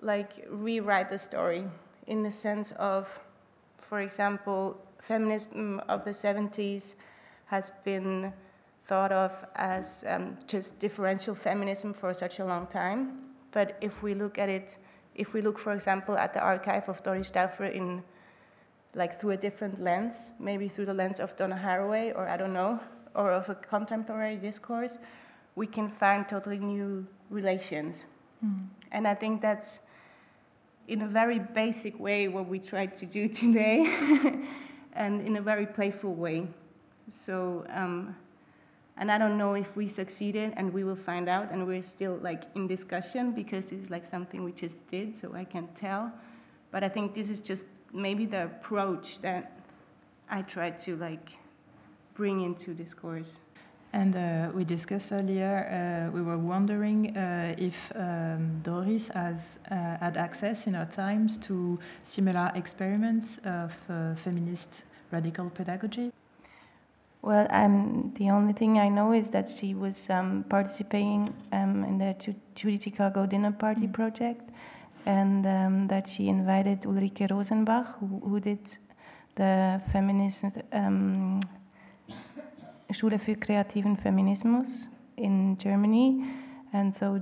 like 0.00 0.46
rewrite 0.50 1.10
the 1.10 1.18
story 1.18 1.64
in 2.06 2.22
the 2.22 2.30
sense 2.30 2.72
of, 2.72 3.20
for 3.78 4.00
example, 4.00 4.76
feminism 5.00 5.80
of 5.88 6.04
the 6.04 6.10
70s 6.10 6.94
has 7.46 7.70
been 7.84 8.32
thought 8.80 9.12
of 9.12 9.44
as 9.56 10.04
um, 10.08 10.36
just 10.46 10.80
differential 10.80 11.34
feminism 11.34 11.92
for 11.92 12.12
such 12.14 12.38
a 12.38 12.44
long 12.44 12.66
time. 12.66 13.18
But 13.50 13.76
if 13.80 14.02
we 14.02 14.14
look 14.14 14.38
at 14.38 14.48
it, 14.48 14.78
if 15.14 15.32
we 15.34 15.40
look, 15.40 15.58
for 15.58 15.72
example, 15.72 16.16
at 16.16 16.34
the 16.34 16.40
archive 16.40 16.88
of 16.88 17.02
Doris 17.02 17.28
Stauffer 17.28 17.64
in 17.64 18.02
like 18.94 19.20
through 19.20 19.32
a 19.32 19.36
different 19.36 19.80
lens, 19.80 20.32
maybe 20.40 20.68
through 20.68 20.86
the 20.86 20.94
lens 20.94 21.20
of 21.20 21.36
Donna 21.36 21.60
Haraway, 21.62 22.16
or 22.16 22.28
I 22.28 22.36
don't 22.36 22.54
know, 22.54 22.80
or 23.14 23.30
of 23.32 23.48
a 23.48 23.54
contemporary 23.54 24.36
discourse, 24.36 24.98
we 25.54 25.66
can 25.66 25.88
find 25.88 26.26
totally 26.26 26.58
new 26.58 27.06
relations. 27.28 28.04
Mm. 28.44 28.68
And 28.92 29.06
I 29.06 29.14
think 29.14 29.42
that's 29.42 29.85
in 30.88 31.02
a 31.02 31.08
very 31.08 31.38
basic 31.38 31.98
way 31.98 32.28
what 32.28 32.48
we 32.48 32.58
tried 32.58 32.94
to 32.94 33.06
do 33.06 33.28
today, 33.42 33.86
and 34.92 35.26
in 35.26 35.36
a 35.36 35.40
very 35.40 35.66
playful 35.66 36.14
way. 36.14 36.48
So, 37.08 37.64
um, 37.70 38.16
and 38.96 39.12
I 39.12 39.18
don't 39.18 39.36
know 39.36 39.54
if 39.54 39.76
we 39.76 39.88
succeeded, 39.88 40.54
and 40.56 40.72
we 40.72 40.82
will 40.82 40.96
find 40.96 41.28
out, 41.28 41.52
and 41.52 41.66
we're 41.66 41.82
still 41.82 42.18
like 42.22 42.44
in 42.54 42.66
discussion 42.66 43.32
because 43.32 43.72
it's 43.72 43.90
like 43.90 44.06
something 44.06 44.42
we 44.42 44.52
just 44.52 44.88
did, 44.88 45.16
so 45.16 45.34
I 45.34 45.44
can't 45.44 45.74
tell. 45.74 46.12
But 46.70 46.82
I 46.82 46.88
think 46.88 47.14
this 47.14 47.30
is 47.30 47.40
just 47.40 47.66
maybe 47.92 48.26
the 48.26 48.44
approach 48.44 49.20
that 49.20 49.58
I 50.28 50.42
tried 50.42 50.78
to 50.80 50.96
like 50.96 51.38
bring 52.14 52.40
into 52.40 52.74
discourse. 52.74 53.38
And 53.96 54.14
uh, 54.14 54.50
we 54.54 54.64
discussed 54.64 55.10
earlier, 55.10 55.54
uh, 55.72 56.14
we 56.14 56.20
were 56.20 56.36
wondering 56.36 57.16
uh, 57.16 57.54
if 57.56 57.90
um, 57.96 58.60
Doris 58.62 59.08
has 59.08 59.58
uh, 59.70 59.96
had 59.96 60.18
access 60.18 60.66
in 60.66 60.74
her 60.74 60.84
times 60.84 61.38
to 61.48 61.78
similar 62.02 62.52
experiments 62.54 63.38
of 63.38 63.74
uh, 63.88 64.14
feminist 64.14 64.82
radical 65.10 65.48
pedagogy. 65.48 66.12
Well, 67.22 67.46
um, 67.48 68.12
the 68.18 68.28
only 68.28 68.52
thing 68.52 68.78
I 68.78 68.90
know 68.90 69.14
is 69.14 69.30
that 69.30 69.48
she 69.48 69.72
was 69.72 70.10
um, 70.10 70.44
participating 70.46 71.32
um, 71.52 71.82
in 71.84 71.96
the 71.96 72.14
Judy 72.54 72.78
Chicago 72.78 73.24
Dinner 73.24 73.52
Party 73.52 73.86
mm. 73.86 73.94
project, 73.94 74.50
and 75.06 75.46
um, 75.46 75.88
that 75.88 76.06
she 76.06 76.28
invited 76.28 76.82
Ulrike 76.82 77.30
Rosenbach, 77.30 77.94
who, 77.98 78.20
who 78.28 78.40
did 78.40 78.76
the 79.36 79.80
feminist 79.90 80.44
um, 80.74 81.40
Schule 82.90 83.18
für 83.18 83.36
kreativen 83.36 83.96
Feminismus 83.96 84.88
in 85.16 85.56
Germany. 85.58 86.24
And 86.72 86.94
so 86.94 87.20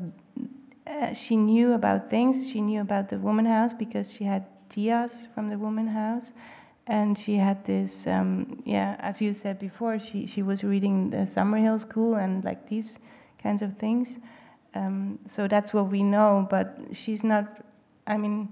uh, 0.87 1.14
she 1.14 1.37
knew 1.37 1.72
about 1.72 2.11
things. 2.11 2.50
She 2.50 2.61
knew 2.61 2.81
about 2.81 3.09
the 3.09 3.18
Woman 3.18 3.46
House 3.46 3.74
because 3.74 4.12
she 4.12 4.24
had 4.24 4.44
Tias 4.68 5.29
from 5.35 5.48
the 5.48 5.59
Woman 5.59 5.88
House. 5.88 6.33
And 6.87 7.18
she 7.18 7.37
had 7.37 7.64
this, 7.64 8.07
um, 8.07 8.61
yeah, 8.64 8.96
as 8.98 9.22
you 9.22 9.33
said 9.33 9.59
before, 9.59 9.98
she, 9.98 10.27
she 10.27 10.42
was 10.42 10.62
reading 10.62 11.11
the 11.11 11.24
Summerhill 11.27 11.81
School 11.81 12.16
and 12.16 12.44
like 12.44 12.66
these 12.66 12.98
kinds 13.42 13.62
of 13.62 13.79
things. 13.79 14.18
Um, 14.74 15.18
so 15.24 15.48
that's 15.48 15.72
what 15.72 15.90
we 15.90 16.03
know, 16.03 16.46
but 16.50 16.77
she's 16.92 17.24
not, 17.24 17.64
I 18.07 18.18
mean, 18.18 18.50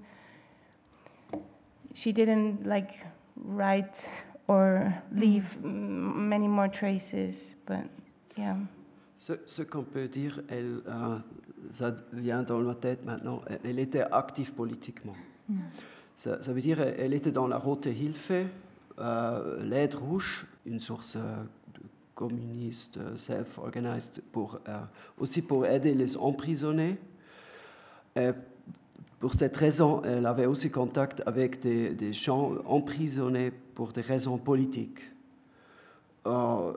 she 1.93 2.13
didn't 2.13 2.65
like 2.65 3.05
write 3.37 4.11
or 4.53 4.93
leave 5.13 5.63
many 5.63 6.49
more 6.49 6.69
traces. 6.69 7.57
But 7.67 7.89
yeah. 8.37 8.57
Ce, 9.17 9.35
ce 9.47 9.63
qu'on 9.63 9.85
peut 9.85 10.09
dire, 10.09 10.43
elle, 10.49 10.81
euh, 10.89 11.19
ça 11.71 11.95
vient 12.13 12.43
dans 12.43 12.59
ma 12.59 12.75
tête 12.75 13.05
maintenant, 13.05 13.43
elle 13.65 13.79
était 13.79 14.03
active 14.03 14.53
politiquement. 14.53 15.15
Mm. 15.49 15.59
Ça, 16.15 16.43
ça, 16.43 16.53
veut 16.53 16.61
dire 16.61 16.81
elle 16.81 17.15
était 17.15 17.31
dans 17.31 17.47
la 17.47 17.57
Rote 17.57 17.87
Hilfe, 17.87 18.33
euh, 18.99 19.63
l'aide 19.63 19.95
rouge, 19.95 20.47
une 20.67 20.79
source 20.79 21.17
euh, 21.17 21.45
communiste, 22.15 22.99
self-organized, 23.17 24.23
pour, 24.31 24.59
euh, 24.69 24.79
aussi 25.19 25.43
pour 25.43 25.67
aider 25.67 25.95
les 25.95 26.17
emprisonnés. 26.17 26.99
Et 28.15 28.31
pour 29.19 29.35
cette 29.35 29.57
raison, 29.57 30.03
elle 30.05 30.27
avait 30.27 30.47
aussi 30.47 30.71
contact 30.71 31.23
avec 31.27 31.61
des, 31.61 31.95
des 31.95 32.13
gens 32.13 32.53
emprisonnés 32.67 33.53
pour 33.75 33.93
des 33.93 34.01
raisons 34.01 34.39
politiques. 34.39 35.01
Euh, 36.27 36.73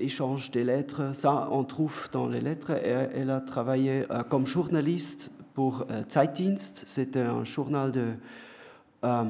échange 0.00 0.50
des 0.50 0.64
lettres, 0.64 1.14
ça 1.14 1.48
on 1.52 1.62
trouve 1.62 2.08
dans 2.10 2.26
les 2.26 2.40
lettres. 2.40 2.70
Elle, 2.70 3.10
elle 3.14 3.30
a 3.30 3.40
travaillé 3.40 4.04
euh, 4.10 4.24
comme 4.24 4.46
journaliste 4.46 5.30
pour 5.54 5.84
euh, 5.90 6.02
Zeitdienst, 6.08 6.84
c'était 6.86 7.20
un 7.20 7.44
journal 7.44 7.92
de 7.92 8.12
euh, 9.04 9.24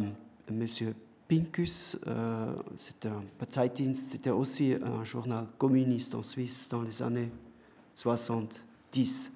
Monsieur 0.51 0.95
Pincus, 1.29 1.99
euh, 2.07 2.53
c'était 2.79 3.11
Zeitdienst, 3.51 4.13
c'était 4.13 4.31
aussi 4.31 4.75
un 4.83 5.05
journal 5.05 5.47
communiste 5.59 6.15
en 6.15 6.23
Suisse 6.23 6.69
dans 6.69 6.83
les 6.83 7.03
années 7.03 7.31
70. 7.95 9.33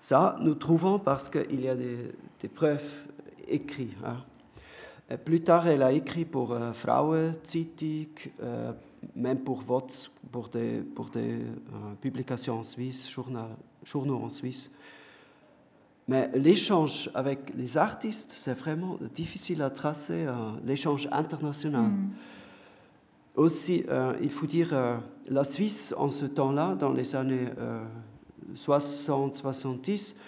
Ça, 0.00 0.36
nous 0.40 0.54
trouvons 0.54 0.98
parce 0.98 1.28
qu'il 1.28 1.60
y 1.60 1.68
a 1.68 1.74
des, 1.74 2.12
des 2.40 2.48
preuves 2.48 3.06
écrites. 3.48 3.96
Hein. 4.04 4.18
Plus 5.24 5.40
tard, 5.40 5.68
elle 5.68 5.82
a 5.82 5.92
écrit 5.92 6.24
pour 6.24 6.52
euh, 6.52 6.72
Frauenzeitung, 6.72 8.08
euh, 8.42 8.72
même 9.14 9.38
pour 9.38 9.62
votes, 9.62 10.10
pour 10.32 10.48
des, 10.48 10.80
pour 10.80 11.10
des 11.10 11.34
euh, 11.42 11.94
publications 12.00 12.58
en 12.58 12.64
Suisse, 12.64 13.08
journal, 13.08 13.50
journaux 13.84 14.20
en 14.22 14.28
Suisse. 14.30 14.72
Mais 16.08 16.30
l'échange 16.34 17.10
avec 17.14 17.52
les 17.56 17.76
artistes, 17.76 18.30
c'est 18.30 18.54
vraiment 18.54 18.96
difficile 19.14 19.60
à 19.62 19.70
tracer, 19.70 20.24
euh, 20.26 20.52
l'échange 20.64 21.08
international. 21.10 21.90
Mm. 21.90 22.10
Aussi, 23.34 23.84
euh, 23.88 24.14
il 24.22 24.30
faut 24.30 24.46
dire, 24.46 24.70
euh, 24.72 24.96
la 25.28 25.42
Suisse, 25.42 25.94
en 25.98 26.08
ce 26.08 26.24
temps-là, 26.26 26.76
dans 26.76 26.92
les 26.92 27.16
années 27.16 27.48
60-70, 28.54 30.20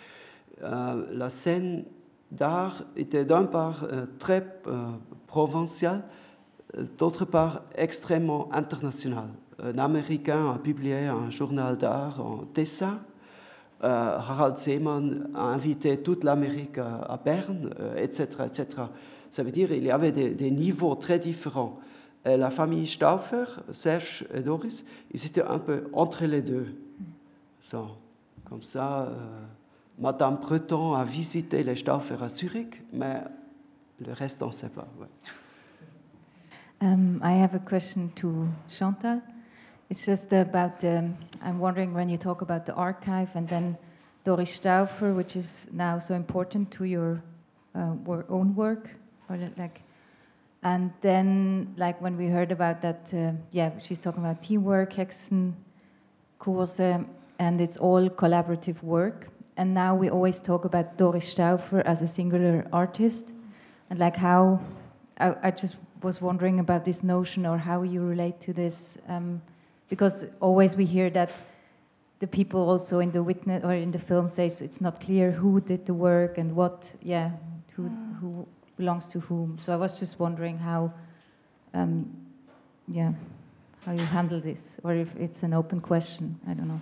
la 0.60 1.30
scène 1.30 1.84
d'art 2.30 2.84
était 2.96 3.24
d'un 3.24 3.44
part 3.44 3.84
euh, 3.84 4.06
très 4.18 4.46
euh, 4.66 4.90
provincial, 5.26 6.02
euh, 6.76 6.84
d'autre 6.98 7.24
part 7.24 7.62
extrêmement 7.74 8.48
international. 8.52 9.28
Un 9.62 9.78
Américain 9.78 10.52
a 10.52 10.58
publié 10.58 11.06
un 11.06 11.30
journal 11.30 11.76
d'art 11.76 12.24
en 12.24 12.44
dessin. 12.54 13.00
Harald 13.80 14.56
Seemann 14.58 15.30
a 15.34 15.42
invité 15.42 16.00
toute 16.00 16.22
l'Amérique 16.24 16.78
à, 16.78 17.20
Berne, 17.24 17.70
etc., 17.96 18.26
etc. 18.46 18.66
Ça 19.30 19.42
veut 19.44 19.52
dire 19.52 19.68
qu'il 19.68 19.84
y 19.84 19.90
avait 19.90 20.10
des, 20.10 20.50
niveaux 20.50 20.94
très 20.96 21.18
différents. 21.18 21.78
la 22.24 22.50
famille 22.50 22.86
Stauffer, 22.88 23.44
Serge 23.72 24.24
et 24.34 24.42
Doris, 24.42 24.84
ils 25.12 25.26
étaient 25.26 25.42
un 25.42 25.58
peu 25.58 25.84
entre 25.92 26.24
les 26.24 26.42
deux. 26.42 26.66
Comme 28.48 28.62
ça. 28.62 29.12
Madame 30.00 30.36
Breton 30.36 30.94
a 30.94 31.04
visité 31.04 31.64
les 31.64 31.74
Stauffer 31.74 32.16
à 32.22 32.28
Zurich, 32.28 32.80
mais 32.92 33.20
le 34.00 34.12
reste, 34.12 34.42
on 34.42 34.46
ne 34.46 34.52
sait 34.52 34.68
pas. 34.68 34.86
Ouais. 35.00 35.08
Um, 36.80 37.20
I 37.24 37.32
have 37.42 37.56
a 37.56 37.58
question 37.58 38.08
to 38.14 38.46
Chantal. 38.68 39.20
It's 39.90 40.06
just 40.06 40.32
about, 40.32 40.84
um, 40.84 41.16
I'm 41.42 41.58
wondering 41.58 41.92
when 41.92 42.08
you 42.08 42.16
talk 42.16 42.42
about 42.42 42.64
the 42.64 42.74
archive 42.74 43.34
and 43.34 43.48
then 43.48 43.76
Doris 44.22 44.52
Stauffer, 44.52 45.12
which 45.12 45.34
is 45.34 45.68
now 45.72 45.98
so 45.98 46.14
important 46.14 46.70
to 46.72 46.84
your 46.84 47.20
uh, 47.74 47.94
own 48.28 48.54
work, 48.54 48.90
or 49.28 49.36
like, 49.56 49.80
and 50.62 50.92
then 51.00 51.74
like 51.76 52.00
when 52.00 52.16
we 52.16 52.28
heard 52.28 52.52
about 52.52 52.82
that, 52.82 53.12
uh, 53.12 53.32
yeah, 53.50 53.72
she's 53.82 53.98
talking 53.98 54.22
about 54.24 54.42
teamwork, 54.42 54.92
Hexen, 54.92 55.54
Kurse, 56.38 57.04
and 57.40 57.60
it's 57.60 57.76
all 57.76 58.08
collaborative 58.08 58.80
work 58.84 59.28
and 59.58 59.74
now 59.74 59.94
we 59.94 60.08
always 60.08 60.40
talk 60.40 60.64
about 60.64 60.96
Doris 60.96 61.28
Stauffer 61.28 61.80
as 61.84 62.00
a 62.00 62.06
singular 62.06 62.64
artist, 62.72 63.26
and 63.90 63.98
like 63.98 64.16
how 64.16 64.60
I, 65.18 65.34
I 65.42 65.50
just 65.50 65.76
was 66.02 66.22
wondering 66.22 66.60
about 66.60 66.84
this 66.84 67.02
notion 67.02 67.44
or 67.44 67.58
how 67.58 67.82
you 67.82 68.02
relate 68.02 68.40
to 68.42 68.52
this, 68.52 68.96
um, 69.08 69.42
because 69.88 70.26
always 70.40 70.76
we 70.76 70.84
hear 70.84 71.10
that 71.10 71.32
the 72.20 72.26
people 72.26 72.70
also 72.70 73.00
in 73.00 73.10
the 73.10 73.22
witness 73.22 73.64
or 73.64 73.74
in 73.74 73.90
the 73.90 73.98
film 73.98 74.28
say 74.28 74.46
it's 74.46 74.80
not 74.80 75.00
clear 75.00 75.32
who 75.32 75.60
did 75.60 75.86
the 75.86 75.94
work 75.94 76.38
and 76.38 76.54
what, 76.54 76.94
yeah, 77.02 77.32
who 77.74 77.82
mm. 77.82 78.18
who 78.20 78.46
belongs 78.76 79.08
to 79.08 79.18
whom. 79.20 79.58
So 79.60 79.72
I 79.72 79.76
was 79.76 79.98
just 79.98 80.20
wondering 80.20 80.58
how, 80.58 80.92
um, 81.74 82.06
yeah, 82.86 83.12
how 83.84 83.92
you 83.92 84.04
handle 84.04 84.40
this, 84.40 84.78
or 84.84 84.94
if 84.94 85.16
it's 85.16 85.42
an 85.42 85.52
open 85.52 85.80
question. 85.80 86.38
I 86.46 86.54
don't 86.54 86.68
know. 86.68 86.80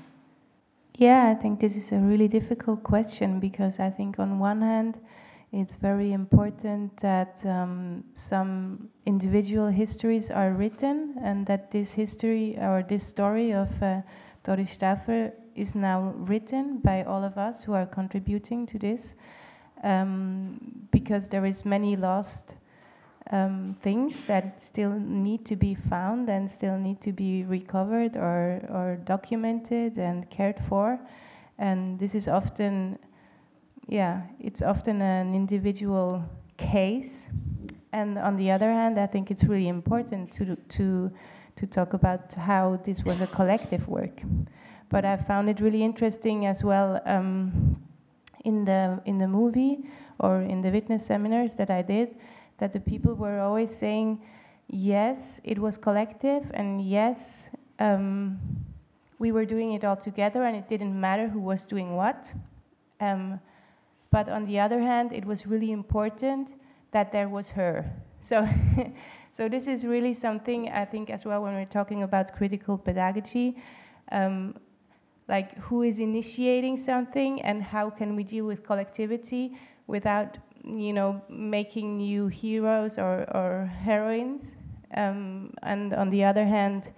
Yeah, 0.99 1.29
I 1.29 1.35
think 1.35 1.61
this 1.61 1.77
is 1.77 1.93
a 1.93 1.99
really 1.99 2.27
difficult 2.27 2.83
question 2.83 3.39
because 3.39 3.81
I 3.81 3.91
think 3.91 4.19
on 4.19 4.39
one 4.39 4.63
hand, 4.63 4.99
it's 5.53 5.77
very 5.77 6.15
important 6.15 6.97
that 7.03 7.45
um, 7.45 8.05
some 8.15 8.89
individual 9.05 9.67
histories 9.67 10.31
are 10.31 10.53
written 10.53 11.17
and 11.23 11.45
that 11.49 11.71
this 11.71 11.93
history 11.93 12.57
or 12.59 12.83
this 12.83 13.07
story 13.07 13.53
of 13.53 13.83
uh, 13.83 14.01
Doris 14.43 14.71
Stauffer 14.71 15.35
is 15.55 15.75
now 15.75 16.15
written 16.17 16.79
by 16.79 17.03
all 17.03 17.23
of 17.23 17.37
us 17.37 17.63
who 17.63 17.75
are 17.75 17.85
contributing 17.85 18.65
to 18.65 18.79
this 18.79 19.17
um, 19.83 20.89
because 20.93 21.29
there 21.29 21.45
is 21.45 21.67
many 21.67 21.97
lost 21.97 22.57
um, 23.31 23.77
things 23.81 24.27
that 24.27 24.62
still 24.62 24.93
need 24.99 25.45
to 25.47 25.57
be 25.57 25.74
found 25.74 26.29
and 26.29 26.51
still 26.51 26.79
need 26.79 27.01
to 27.01 27.12
be 27.12 27.45
recovered 27.45 28.16
or, 28.16 28.61
or 28.68 28.99
documented 29.05 29.99
and 29.99 30.31
cared 30.31 30.61
for 30.61 31.01
and 31.59 31.99
this 31.99 32.14
is 32.14 32.29
often 32.29 32.99
yeah, 33.89 34.22
it's 34.41 34.62
often 34.62 35.01
an 35.01 35.35
individual 35.35 36.24
case. 36.57 37.29
And 37.93 38.18
on 38.18 38.37
the 38.37 38.51
other 38.51 38.72
hand, 38.72 38.99
I 38.99 39.07
think 39.07 39.31
it's 39.31 39.45
really 39.45 39.68
important 39.68 40.33
to, 40.33 40.57
to, 40.57 41.11
to 41.57 41.66
talk 41.66 41.93
about 41.93 42.35
how 42.35 42.81
this 42.85 43.05
was 43.05 43.20
a 43.20 43.27
collective 43.27 43.89
work. 43.89 44.22
But 44.89 45.05
I 45.05 45.16
found 45.16 45.49
it 45.49 45.61
really 45.61 45.83
interesting 45.83 46.47
as 46.47 46.62
well 46.62 47.01
um, 47.07 47.81
in, 48.45 48.64
the, 48.64 49.01
in 49.05 49.18
the 49.18 49.29
movie 49.29 49.89
or 50.18 50.43
in 50.43 50.62
the 50.62 50.70
witness 50.70 51.07
seminars 51.07 51.57
that 51.57 51.70
I 51.70 51.83
did, 51.83 52.16
that 52.59 52.73
the 52.73 52.81
people 52.81 53.15
were 53.15 53.41
always 53.41 53.75
saying, 53.75 54.21
yes, 54.69 55.41
it 55.45 55.59
was 55.59 55.77
collective, 55.77 56.51
and 56.55 56.83
yes, 56.83 57.51
um, 57.79 58.39
we 59.19 59.33
were 59.33 59.45
doing 59.45 59.73
it 59.73 59.85
all 59.85 59.97
together, 59.97 60.45
and 60.45 60.57
it 60.57 60.69
didn't 60.69 60.99
matter 60.99 61.29
who 61.29 61.41
was 61.41 61.65
doing 61.65 61.97
what. 61.97 62.33
Um, 63.01 63.41
but 64.11 64.29
on 64.29 64.45
the 64.45 64.61
other 64.61 64.81
hand, 64.81 65.13
it 65.13 65.25
was 65.25 65.47
really 65.47 65.73
important 65.73 66.55
that 66.91 67.13
there 67.13 67.29
was 67.29 67.51
her. 67.51 67.93
So, 68.21 68.49
so 69.33 69.49
this 69.49 69.67
is 69.67 69.87
really 69.87 70.13
something 70.13 70.69
I 70.71 70.85
think 70.85 71.11
as 71.11 71.25
well 71.25 71.43
when 71.43 71.55
we're 71.55 71.65
talking 71.65 72.03
about 72.03 72.35
critical 72.35 72.79
pedagogy, 72.79 73.57
um, 74.11 74.55
like 75.29 75.57
who 75.59 75.83
is 75.83 75.99
initiating 75.99 76.77
something 76.77 77.43
and 77.43 77.63
how 77.63 77.91
can 77.91 78.17
we 78.17 78.25
deal 78.25 78.47
with 78.47 78.63
collectivity 78.65 79.57
without, 79.87 80.39
you 80.67 80.93
know, 80.93 81.23
making 81.29 81.99
new 81.99 82.27
heroes 82.29 82.99
or, 82.99 83.27
or 83.35 83.67
heroines. 83.67 84.57
Um, 84.95 85.55
and 85.62 85.95
on 85.95 86.11
the 86.11 86.25
other 86.25 86.45
hand, 86.45 86.91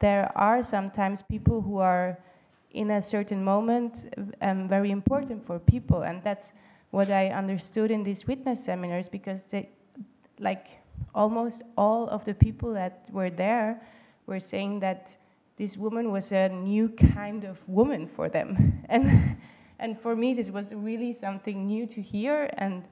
there 0.00 0.30
are 0.36 0.62
sometimes 0.62 1.22
people 1.22 1.60
who 1.62 1.78
are 1.78 2.18
in 2.70 2.90
a 2.90 3.02
certain 3.02 3.42
moment 3.42 4.04
um, 4.42 4.68
very 4.68 4.90
important 4.90 5.42
for 5.42 5.58
people 5.58 6.02
and 6.02 6.22
that's 6.22 6.52
what 6.90 7.10
i 7.10 7.28
understood 7.28 7.90
in 7.90 8.02
these 8.02 8.26
witness 8.26 8.64
seminars 8.64 9.08
because 9.08 9.42
they 9.44 9.68
like 10.38 10.66
almost 11.14 11.62
all 11.76 12.08
of 12.08 12.24
the 12.24 12.34
people 12.34 12.72
that 12.74 13.08
were 13.12 13.30
there 13.30 13.80
were 14.26 14.40
saying 14.40 14.80
that 14.80 15.16
this 15.56 15.76
woman 15.76 16.12
was 16.12 16.30
a 16.30 16.48
new 16.48 16.88
kind 16.88 17.44
of 17.44 17.66
woman 17.68 18.06
for 18.06 18.28
them 18.28 18.84
and 18.88 19.38
and 19.78 19.98
for 19.98 20.16
me 20.16 20.34
this 20.34 20.50
was 20.50 20.74
really 20.74 21.12
something 21.12 21.66
new 21.66 21.86
to 21.86 22.00
hear 22.00 22.50
and 22.58 22.88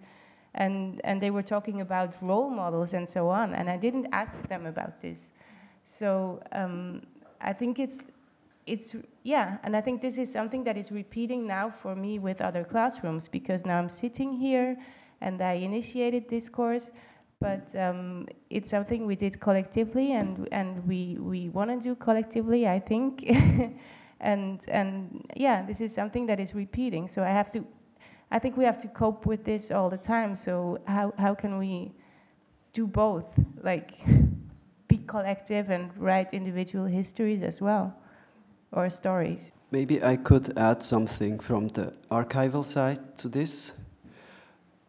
and 0.55 1.01
and 1.05 1.21
they 1.21 1.31
were 1.31 1.43
talking 1.43 1.81
about 1.81 2.17
role 2.23 2.51
models 2.51 2.95
and 2.95 3.09
so 3.09 3.29
on 3.29 3.53
and 3.55 3.69
i 3.69 3.77
didn't 3.77 4.07
ask 4.13 4.49
them 4.49 4.67
about 4.67 5.01
this. 5.01 5.33
So 5.85 6.43
um, 6.53 7.03
i 7.41 7.53
think 7.53 7.79
it's 7.79 8.01
it's 8.67 8.97
yeah 9.23 9.59
and 9.63 9.77
i 9.77 9.81
think 9.81 10.03
this 10.03 10.19
is 10.19 10.31
something 10.33 10.65
that 10.65 10.77
is 10.77 10.91
repeating 10.91 11.47
now 11.47 11.71
for 11.71 11.95
me 11.95 12.19
with 12.19 12.41
other 12.41 12.65
classrooms 12.65 13.29
because 13.29 13.65
now 13.65 13.79
i'm 13.79 13.89
sitting 13.89 14.33
here 14.33 14.77
and 15.21 15.41
i 15.41 15.53
initiated 15.53 16.29
this 16.29 16.49
course 16.49 16.91
but 17.39 17.75
um, 17.77 18.27
it's 18.49 18.71
something 18.71 19.07
we 19.07 19.15
did 19.15 19.39
collectively 19.41 20.13
and 20.13 20.49
and 20.51 20.87
we 20.87 21.17
we 21.21 21.49
want 21.49 21.71
to 21.71 21.79
do 21.79 21.95
collectively 21.95 22.67
i 22.67 22.79
think 22.79 23.25
and 24.21 24.61
and 24.69 25.25
yeah 25.37 25.63
this 25.63 25.81
is 25.81 25.95
something 25.95 26.27
that 26.27 26.41
is 26.41 26.55
repeating 26.55 27.07
so 27.09 27.23
i 27.23 27.29
have 27.29 27.51
to 27.51 27.65
i 28.31 28.39
think 28.39 28.57
we 28.57 28.65
have 28.65 28.79
to 28.79 28.89
cope 28.89 29.27
with 29.27 29.45
this 29.45 29.71
all 29.71 29.91
the 29.91 29.99
time 29.99 30.35
so 30.35 30.79
how 30.87 31.13
how 31.19 31.35
can 31.35 31.59
we 31.59 31.93
do 32.73 32.87
both 32.87 33.45
like 33.63 33.93
be 34.89 34.99
collective 35.07 35.71
and 35.71 35.91
write 35.97 36.33
individual 36.33 36.87
histories 36.87 37.43
as 37.43 37.61
well 37.61 37.95
or 38.73 38.91
stories. 38.91 39.53
Maybe 39.71 40.03
I 40.03 40.17
could 40.17 40.57
add 40.57 40.83
something 40.83 41.41
from 41.41 41.69
the 41.69 41.93
archival 42.11 42.65
side 42.65 43.19
to 43.19 43.29
this. 43.29 43.73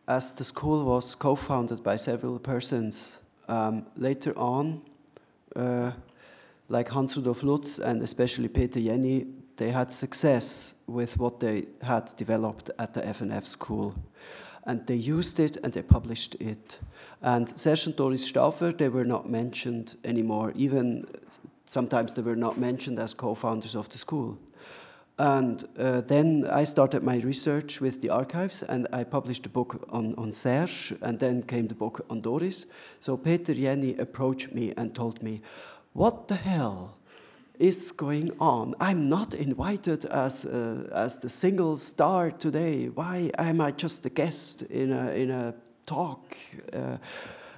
As 0.07 0.33
the 0.33 0.43
school 0.43 0.85
was 0.85 1.15
co 1.15 1.35
founded 1.35 1.83
by 1.83 1.95
several 1.95 2.39
persons, 2.39 3.19
um, 3.47 3.85
later 3.95 4.37
on, 4.37 4.81
uh, 5.55 5.91
like 6.69 6.89
Hans 6.89 7.15
Rudolf 7.15 7.43
Lutz 7.43 7.79
and 7.79 8.01
especially 8.01 8.47
Peter 8.47 8.79
Jenny, 8.79 9.25
they 9.55 9.71
had 9.71 9.91
success 9.91 10.75
with 10.85 11.17
what 11.17 11.39
they 11.39 11.65
had 11.81 12.13
developed 12.17 12.69
at 12.77 12.93
the 12.93 13.05
F+F 13.05 13.45
school. 13.45 13.95
And 14.65 14.85
they 14.85 14.95
used 14.95 15.39
it 15.39 15.57
and 15.63 15.73
they 15.73 15.81
published 15.81 16.35
it. 16.35 16.79
And 17.21 17.57
Serge 17.57 17.87
and 17.87 17.95
Doris 17.95 18.25
Stauffer, 18.25 18.71
they 18.71 18.89
were 18.89 19.05
not 19.05 19.29
mentioned 19.29 19.95
anymore. 20.03 20.51
Even 20.55 21.05
sometimes 21.65 22.13
they 22.13 22.21
were 22.21 22.35
not 22.35 22.57
mentioned 22.57 22.99
as 22.99 23.13
co-founders 23.13 23.75
of 23.75 23.89
the 23.89 23.97
school. 23.97 24.37
And 25.19 25.63
uh, 25.79 26.01
then 26.01 26.45
I 26.51 26.63
started 26.65 27.01
my 27.01 27.17
research 27.17 27.81
with 27.81 28.01
the 28.01 28.09
archives 28.09 28.61
and 28.61 28.87
I 28.93 29.03
published 29.03 29.47
a 29.47 29.49
book 29.49 29.87
on, 29.89 30.13
on 30.15 30.31
Serge 30.31 30.93
and 31.01 31.17
then 31.17 31.41
came 31.41 31.67
the 31.67 31.75
book 31.75 32.05
on 32.09 32.21
Doris. 32.21 32.67
So 32.99 33.17
Peter 33.17 33.55
Jenny 33.55 33.97
approached 33.97 34.53
me 34.53 34.73
and 34.77 34.93
told 34.93 35.23
me, 35.23 35.41
what 35.97 36.27
the 36.27 36.35
hell 36.35 36.95
is 37.57 37.91
going 37.91 38.31
on? 38.39 38.75
I'm 38.79 39.09
not 39.09 39.33
invited 39.33 40.05
as, 40.05 40.45
uh, 40.45 40.87
as 40.93 41.17
the 41.17 41.27
single 41.27 41.75
star 41.77 42.29
today. 42.29 42.85
Why 42.85 43.31
am 43.39 43.59
I 43.59 43.71
just 43.71 44.05
a 44.05 44.11
guest 44.11 44.61
in 44.61 44.93
a, 44.93 45.09
in 45.13 45.31
a 45.31 45.55
talk? 45.87 46.37
Uh, 46.71 46.97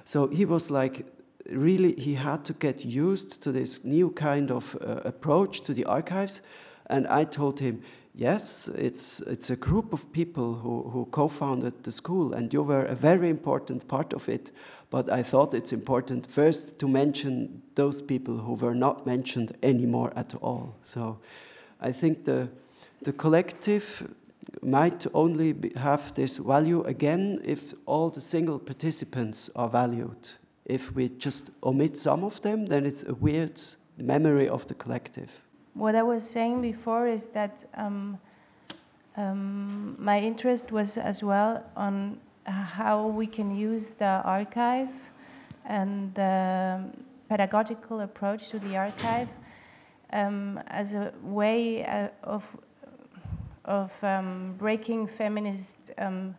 so 0.06 0.28
he 0.28 0.46
was 0.46 0.70
like, 0.70 1.04
really 1.50 1.94
he 2.00 2.14
had 2.14 2.46
to 2.46 2.54
get 2.54 2.82
used 2.82 3.42
to 3.42 3.52
this 3.52 3.84
new 3.84 4.10
kind 4.10 4.50
of 4.50 4.74
uh, 4.80 5.02
approach 5.04 5.60
to 5.64 5.74
the 5.74 5.84
archives. 5.84 6.40
And 6.86 7.06
I 7.08 7.24
told 7.24 7.60
him, 7.60 7.82
yes, 8.14 8.68
it's, 8.68 9.20
it's 9.20 9.50
a 9.50 9.56
group 9.56 9.92
of 9.92 10.10
people 10.12 10.54
who, 10.54 10.88
who 10.88 11.04
co 11.10 11.28
founded 11.28 11.84
the 11.84 11.92
school, 11.92 12.32
and 12.32 12.50
you 12.54 12.62
were 12.62 12.84
a 12.84 12.94
very 12.94 13.28
important 13.28 13.86
part 13.86 14.14
of 14.14 14.30
it. 14.30 14.50
But 14.90 15.08
I 15.10 15.22
thought 15.22 15.54
it's 15.54 15.72
important 15.72 16.26
first 16.26 16.78
to 16.80 16.88
mention 16.88 17.62
those 17.76 18.02
people 18.02 18.38
who 18.38 18.54
were 18.54 18.74
not 18.74 19.06
mentioned 19.06 19.56
anymore 19.62 20.12
at 20.16 20.34
all. 20.42 20.74
So 20.82 21.18
I 21.80 21.92
think 21.92 22.24
the, 22.24 22.48
the 23.02 23.12
collective 23.12 24.12
might 24.62 25.06
only 25.14 25.52
be, 25.52 25.72
have 25.76 26.12
this 26.14 26.38
value 26.38 26.82
again 26.82 27.40
if 27.44 27.72
all 27.86 28.10
the 28.10 28.20
single 28.20 28.58
participants 28.58 29.48
are 29.54 29.68
valued 29.68 30.30
if 30.70 30.94
we 30.94 31.08
just 31.08 31.50
omit 31.62 31.96
some 31.96 32.24
of 32.24 32.40
them, 32.42 32.66
then 32.66 32.86
it's 32.86 33.02
a 33.02 33.14
weird 33.14 33.60
memory 33.98 34.48
of 34.48 34.66
the 34.68 34.74
collective. 34.74 35.42
What 35.74 35.94
I 35.94 36.02
was 36.02 36.28
saying 36.28 36.62
before 36.62 37.08
is 37.08 37.28
that 37.28 37.64
um, 37.74 38.18
um, 39.16 39.96
my 39.98 40.20
interest 40.20 40.70
was 40.72 40.96
as 40.96 41.22
well 41.22 41.64
on 41.76 42.20
how 42.50 43.06
we 43.06 43.26
can 43.26 43.54
use 43.54 43.90
the 43.90 44.22
archive 44.24 44.90
and 45.64 46.14
the 46.14 46.84
pedagogical 47.28 48.00
approach 48.00 48.48
to 48.48 48.58
the 48.58 48.76
archive 48.76 49.28
um, 50.12 50.58
as 50.66 50.94
a 50.94 51.12
way 51.22 51.84
uh, 51.84 52.08
of 52.24 52.56
of 53.64 54.02
um, 54.02 54.54
breaking 54.58 55.06
feminist 55.06 55.92
um, 55.98 56.34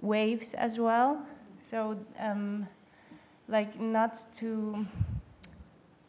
waves 0.00 0.54
as 0.54 0.78
well. 0.78 1.20
So 1.60 1.98
um, 2.18 2.66
like 3.48 3.78
not 3.78 4.16
to 4.34 4.86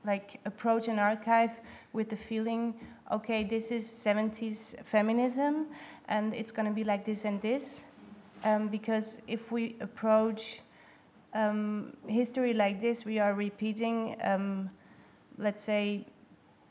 like 0.05 0.39
approach 0.45 0.87
an 0.87 0.99
archive 0.99 1.59
with 1.91 2.09
the 2.09 2.15
feeling 2.15 2.73
okay 3.11 3.43
this 3.43 3.71
is 3.71 3.85
70s 3.85 4.81
feminism 4.85 5.67
and 6.07 6.33
it's 6.33 6.51
going 6.51 6.65
to 6.65 6.73
be 6.73 6.83
like 6.83 7.03
this 7.03 7.25
and 7.25 7.41
this 7.41 7.83
um, 8.43 8.67
because 8.67 9.21
if 9.27 9.51
we 9.51 9.75
approach 9.79 10.61
um, 11.33 11.93
history 12.07 12.53
like 12.53 12.81
this 12.81 13.05
we 13.05 13.19
are 13.19 13.33
repeating 13.33 14.15
um, 14.23 14.69
let's 15.37 15.63
say 15.63 16.05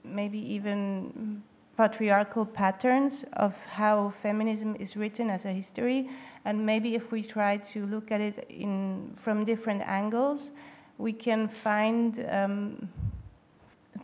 maybe 0.05 0.39
even 0.55 1.43
patriarchal 1.79 2.45
patterns 2.45 3.25
of 3.35 3.55
how 3.67 4.11
feminism 4.11 4.75
is 4.81 4.97
written 4.97 5.31
as 5.31 5.45
a 5.45 5.53
history. 5.53 6.11
And 6.45 6.67
maybe 6.67 6.97
if 6.97 7.13
we 7.13 7.23
try 7.23 7.59
to 7.59 7.87
look 7.87 8.11
at 8.11 8.21
it 8.21 8.47
in, 8.51 9.13
from 9.17 9.45
different 9.45 9.83
angles, 9.83 10.51
we 10.99 11.13
can 11.13 11.47
find 11.47 12.27
um, 12.29 12.89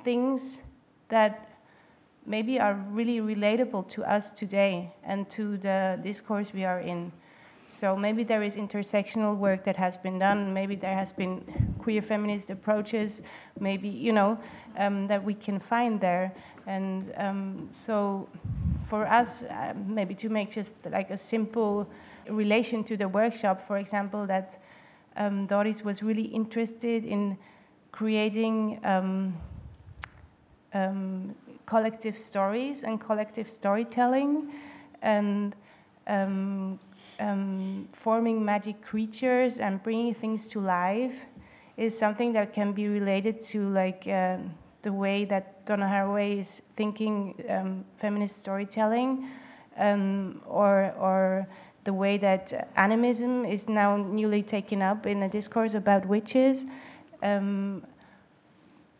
things 0.04 0.62
that 1.08 1.58
maybe 2.24 2.60
are 2.60 2.74
really 2.90 3.18
relatable 3.18 3.88
to 3.88 4.04
us 4.04 4.30
today 4.30 4.92
and 5.02 5.28
to 5.30 5.56
the 5.56 5.98
discourse 6.02 6.52
we 6.54 6.64
are 6.64 6.78
in. 6.78 7.10
So 7.74 7.96
maybe 7.96 8.22
there 8.22 8.42
is 8.42 8.56
intersectional 8.56 9.36
work 9.36 9.64
that 9.64 9.76
has 9.76 9.96
been 9.96 10.20
done. 10.20 10.54
Maybe 10.54 10.76
there 10.76 10.94
has 10.94 11.12
been 11.12 11.74
queer 11.78 12.02
feminist 12.02 12.48
approaches. 12.50 13.22
Maybe 13.58 13.88
you 13.88 14.12
know 14.12 14.38
um, 14.78 15.08
that 15.08 15.24
we 15.24 15.34
can 15.34 15.58
find 15.58 16.00
there. 16.00 16.32
And 16.66 17.12
um, 17.16 17.68
so, 17.72 18.28
for 18.82 19.06
us, 19.06 19.42
uh, 19.42 19.74
maybe 19.86 20.14
to 20.14 20.28
make 20.28 20.50
just 20.50 20.86
like 20.86 21.10
a 21.10 21.16
simple 21.16 21.90
relation 22.28 22.84
to 22.84 22.96
the 22.96 23.08
workshop, 23.08 23.60
for 23.60 23.76
example, 23.76 24.24
that 24.26 24.58
um, 25.16 25.46
Doris 25.46 25.84
was 25.84 26.02
really 26.02 26.26
interested 26.26 27.04
in 27.04 27.36
creating 27.90 28.80
um, 28.84 29.34
um, 30.72 31.34
collective 31.66 32.16
stories 32.16 32.84
and 32.84 33.00
collective 33.00 33.50
storytelling 33.50 34.52
and 35.02 35.56
um, 36.06 36.78
um, 37.18 37.88
forming 37.92 38.44
magic 38.44 38.82
creatures 38.82 39.58
and 39.58 39.82
bringing 39.82 40.14
things 40.14 40.48
to 40.50 40.60
life 40.60 41.26
is 41.76 41.96
something 41.96 42.32
that 42.32 42.52
can 42.52 42.72
be 42.72 42.88
related 42.88 43.40
to 43.40 43.68
like 43.68 44.06
uh, 44.06 44.38
the 44.82 44.92
way 44.92 45.24
that 45.24 45.66
Donna 45.66 45.86
Haraway 45.86 46.38
is 46.38 46.62
thinking 46.76 47.34
um, 47.48 47.84
feminist 47.94 48.38
storytelling 48.38 49.28
um, 49.76 50.40
or, 50.46 50.92
or 50.92 51.48
the 51.84 51.92
way 51.92 52.16
that 52.18 52.70
animism 52.76 53.44
is 53.44 53.68
now 53.68 53.96
newly 53.96 54.42
taken 54.42 54.82
up 54.82 55.06
in 55.06 55.22
a 55.22 55.28
discourse 55.28 55.74
about 55.74 56.06
witches 56.06 56.66
um, 57.22 57.84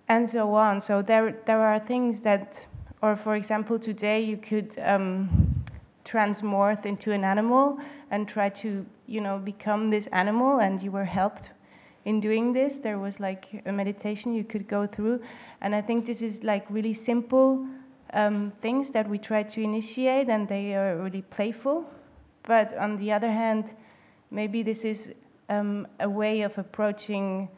and 0.09 0.29
so 0.29 0.55
on. 0.55 0.81
So 0.81 1.03
there, 1.03 1.39
there 1.47 1.61
are 1.61 1.79
things 1.79 2.23
that, 2.23 2.67
or 3.01 3.15
for 3.17 3.37
example, 3.37 3.79
today 3.79 4.21
you 4.23 4.37
could 4.37 4.77
um, 4.81 5.54
transmorph 6.05 6.85
into 6.85 7.13
an 7.13 7.25
animal 7.25 7.79
and 8.11 8.29
try 8.29 8.49
to, 8.49 8.87
you 9.07 9.21
know, 9.21 9.39
become 9.39 9.91
this 9.91 10.07
animal, 10.09 10.61
and 10.61 10.83
you 10.83 10.91
were 10.91 11.05
helped 11.05 11.51
in 12.05 12.21
doing 12.21 12.53
this. 12.53 12.79
There 12.79 12.99
was 12.99 13.19
like 13.21 13.63
a 13.67 13.73
meditation 13.73 14.35
you 14.35 14.45
could 14.45 14.69
go 14.69 14.87
through, 14.87 15.23
and 15.61 15.75
I 15.75 15.81
think 15.81 16.07
this 16.07 16.23
is 16.23 16.45
like 16.45 16.67
really 16.71 16.93
simple 16.93 17.67
um, 18.13 18.51
things 18.51 18.91
that 18.91 19.09
we 19.09 19.19
try 19.19 19.43
to 19.43 19.61
initiate, 19.63 20.29
and 20.29 20.49
they 20.49 20.75
are 20.75 20.97
really 20.97 21.23
playful. 21.23 21.87
But 22.43 22.77
on 22.77 22.99
the 22.99 23.11
other 23.13 23.33
hand, 23.33 23.75
maybe 24.31 24.63
this 24.63 24.85
is 24.85 25.15
um, 25.49 25.87
a 25.99 26.09
way 26.09 26.43
of 26.43 26.59
approaching 26.59 27.49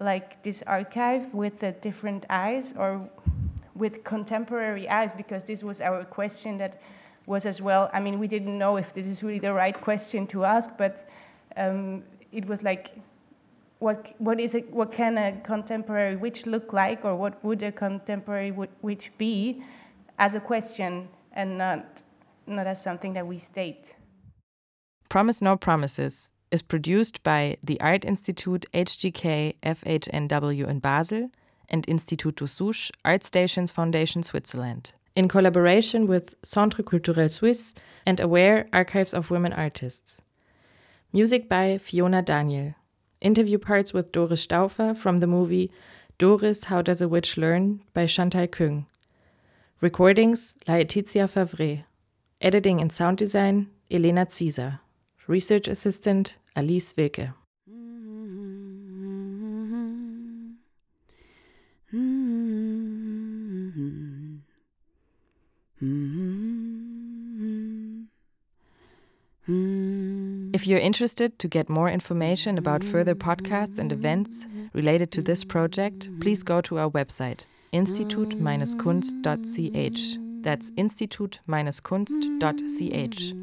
like 0.00 0.42
this 0.42 0.62
archive 0.62 1.32
with 1.32 1.60
the 1.60 1.72
different 1.72 2.26
eyes 2.28 2.74
or 2.76 3.08
with 3.74 4.04
contemporary 4.04 4.88
eyes 4.88 5.12
because 5.12 5.44
this 5.44 5.62
was 5.62 5.80
our 5.80 6.04
question 6.04 6.58
that 6.58 6.82
was 7.26 7.46
as 7.46 7.62
well 7.62 7.90
i 7.92 8.00
mean 8.00 8.18
we 8.18 8.28
didn't 8.28 8.56
know 8.56 8.76
if 8.76 8.92
this 8.94 9.06
is 9.06 9.22
really 9.22 9.38
the 9.38 9.52
right 9.52 9.80
question 9.80 10.26
to 10.26 10.44
ask 10.44 10.76
but 10.76 11.08
um, 11.56 12.02
it 12.32 12.46
was 12.46 12.62
like 12.62 12.96
what 13.78 14.14
what 14.18 14.38
is 14.38 14.54
it 14.54 14.72
what 14.72 14.92
can 14.92 15.18
a 15.18 15.40
contemporary 15.42 16.16
witch 16.16 16.46
look 16.46 16.72
like 16.72 17.04
or 17.04 17.16
what 17.16 17.42
would 17.44 17.62
a 17.62 17.72
contemporary 17.72 18.52
witch 18.80 19.10
be 19.18 19.62
as 20.18 20.34
a 20.34 20.40
question 20.40 21.08
and 21.32 21.58
not 21.58 22.02
not 22.46 22.66
as 22.66 22.82
something 22.82 23.12
that 23.14 23.26
we 23.26 23.38
state? 23.38 23.96
Promise 25.08 25.42
no 25.42 25.56
promises 25.56 26.30
is 26.50 26.62
produced 26.62 27.22
by 27.22 27.56
the 27.62 27.80
Art 27.80 28.04
Institute 28.04 28.66
HGK 28.72 29.56
FHNW 29.62 30.68
in 30.68 30.78
Basel 30.78 31.30
and 31.68 31.86
Instituto 31.86 32.46
Susch 32.46 32.90
Art 33.04 33.24
Stations 33.24 33.72
Foundation 33.72 34.22
Switzerland, 34.22 34.92
in 35.14 35.28
collaboration 35.28 36.06
with 36.06 36.34
Centre 36.42 36.82
Culturel 36.82 37.30
Suisse 37.30 37.74
and 38.06 38.18
Aware 38.20 38.68
Archives 38.72 39.14
of 39.14 39.30
Women 39.30 39.52
Artists. 39.52 40.22
Music 41.12 41.48
by 41.48 41.78
Fiona 41.78 42.22
Daniel. 42.22 42.74
Interview 43.20 43.58
parts 43.58 43.92
with 43.92 44.12
Doris 44.12 44.42
Stauffer 44.42 44.94
from 44.94 45.18
the 45.18 45.26
movie 45.26 45.70
Doris 46.18 46.64
How 46.64 46.82
Does 46.82 47.00
a 47.00 47.08
Witch 47.08 47.36
Learn 47.36 47.82
by 47.92 48.06
Chantal 48.06 48.46
Küng. 48.46 48.86
Recordings 49.80 50.56
Laetitia 50.66 51.28
Favre. 51.28 51.84
Editing 52.40 52.80
and 52.80 52.92
sound 52.92 53.18
design 53.18 53.68
Elena 53.90 54.26
Zieser. 54.26 54.80
Research 55.26 55.68
Assistant 55.68 56.36
Alice 56.56 56.92
Wilke. 56.94 57.32
Hmm. 69.46 70.50
If 70.54 70.68
you're 70.68 70.78
interested 70.78 71.38
to 71.40 71.48
get 71.48 71.68
more 71.68 71.88
information 71.88 72.58
about 72.58 72.84
further 72.84 73.14
podcasts 73.14 73.78
and 73.78 73.92
events 73.92 74.46
related 74.72 75.10
to 75.12 75.22
this 75.22 75.44
project, 75.44 76.08
please 76.20 76.42
go 76.44 76.60
to 76.60 76.78
our 76.78 76.90
website, 76.90 77.46
institut-kunst.ch. 77.72 80.18
That's 80.42 80.72
institut-kunst.ch 80.76 83.34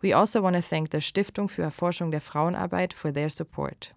We 0.00 0.12
also 0.12 0.42
want 0.42 0.56
to 0.56 0.62
thank 0.62 0.90
the 0.90 1.00
Stiftung 1.00 1.48
für 1.48 1.62
Erforschung 1.62 2.10
der 2.10 2.20
Frauenarbeit 2.20 2.92
for 2.92 3.12
their 3.12 3.30
support. 3.30 3.95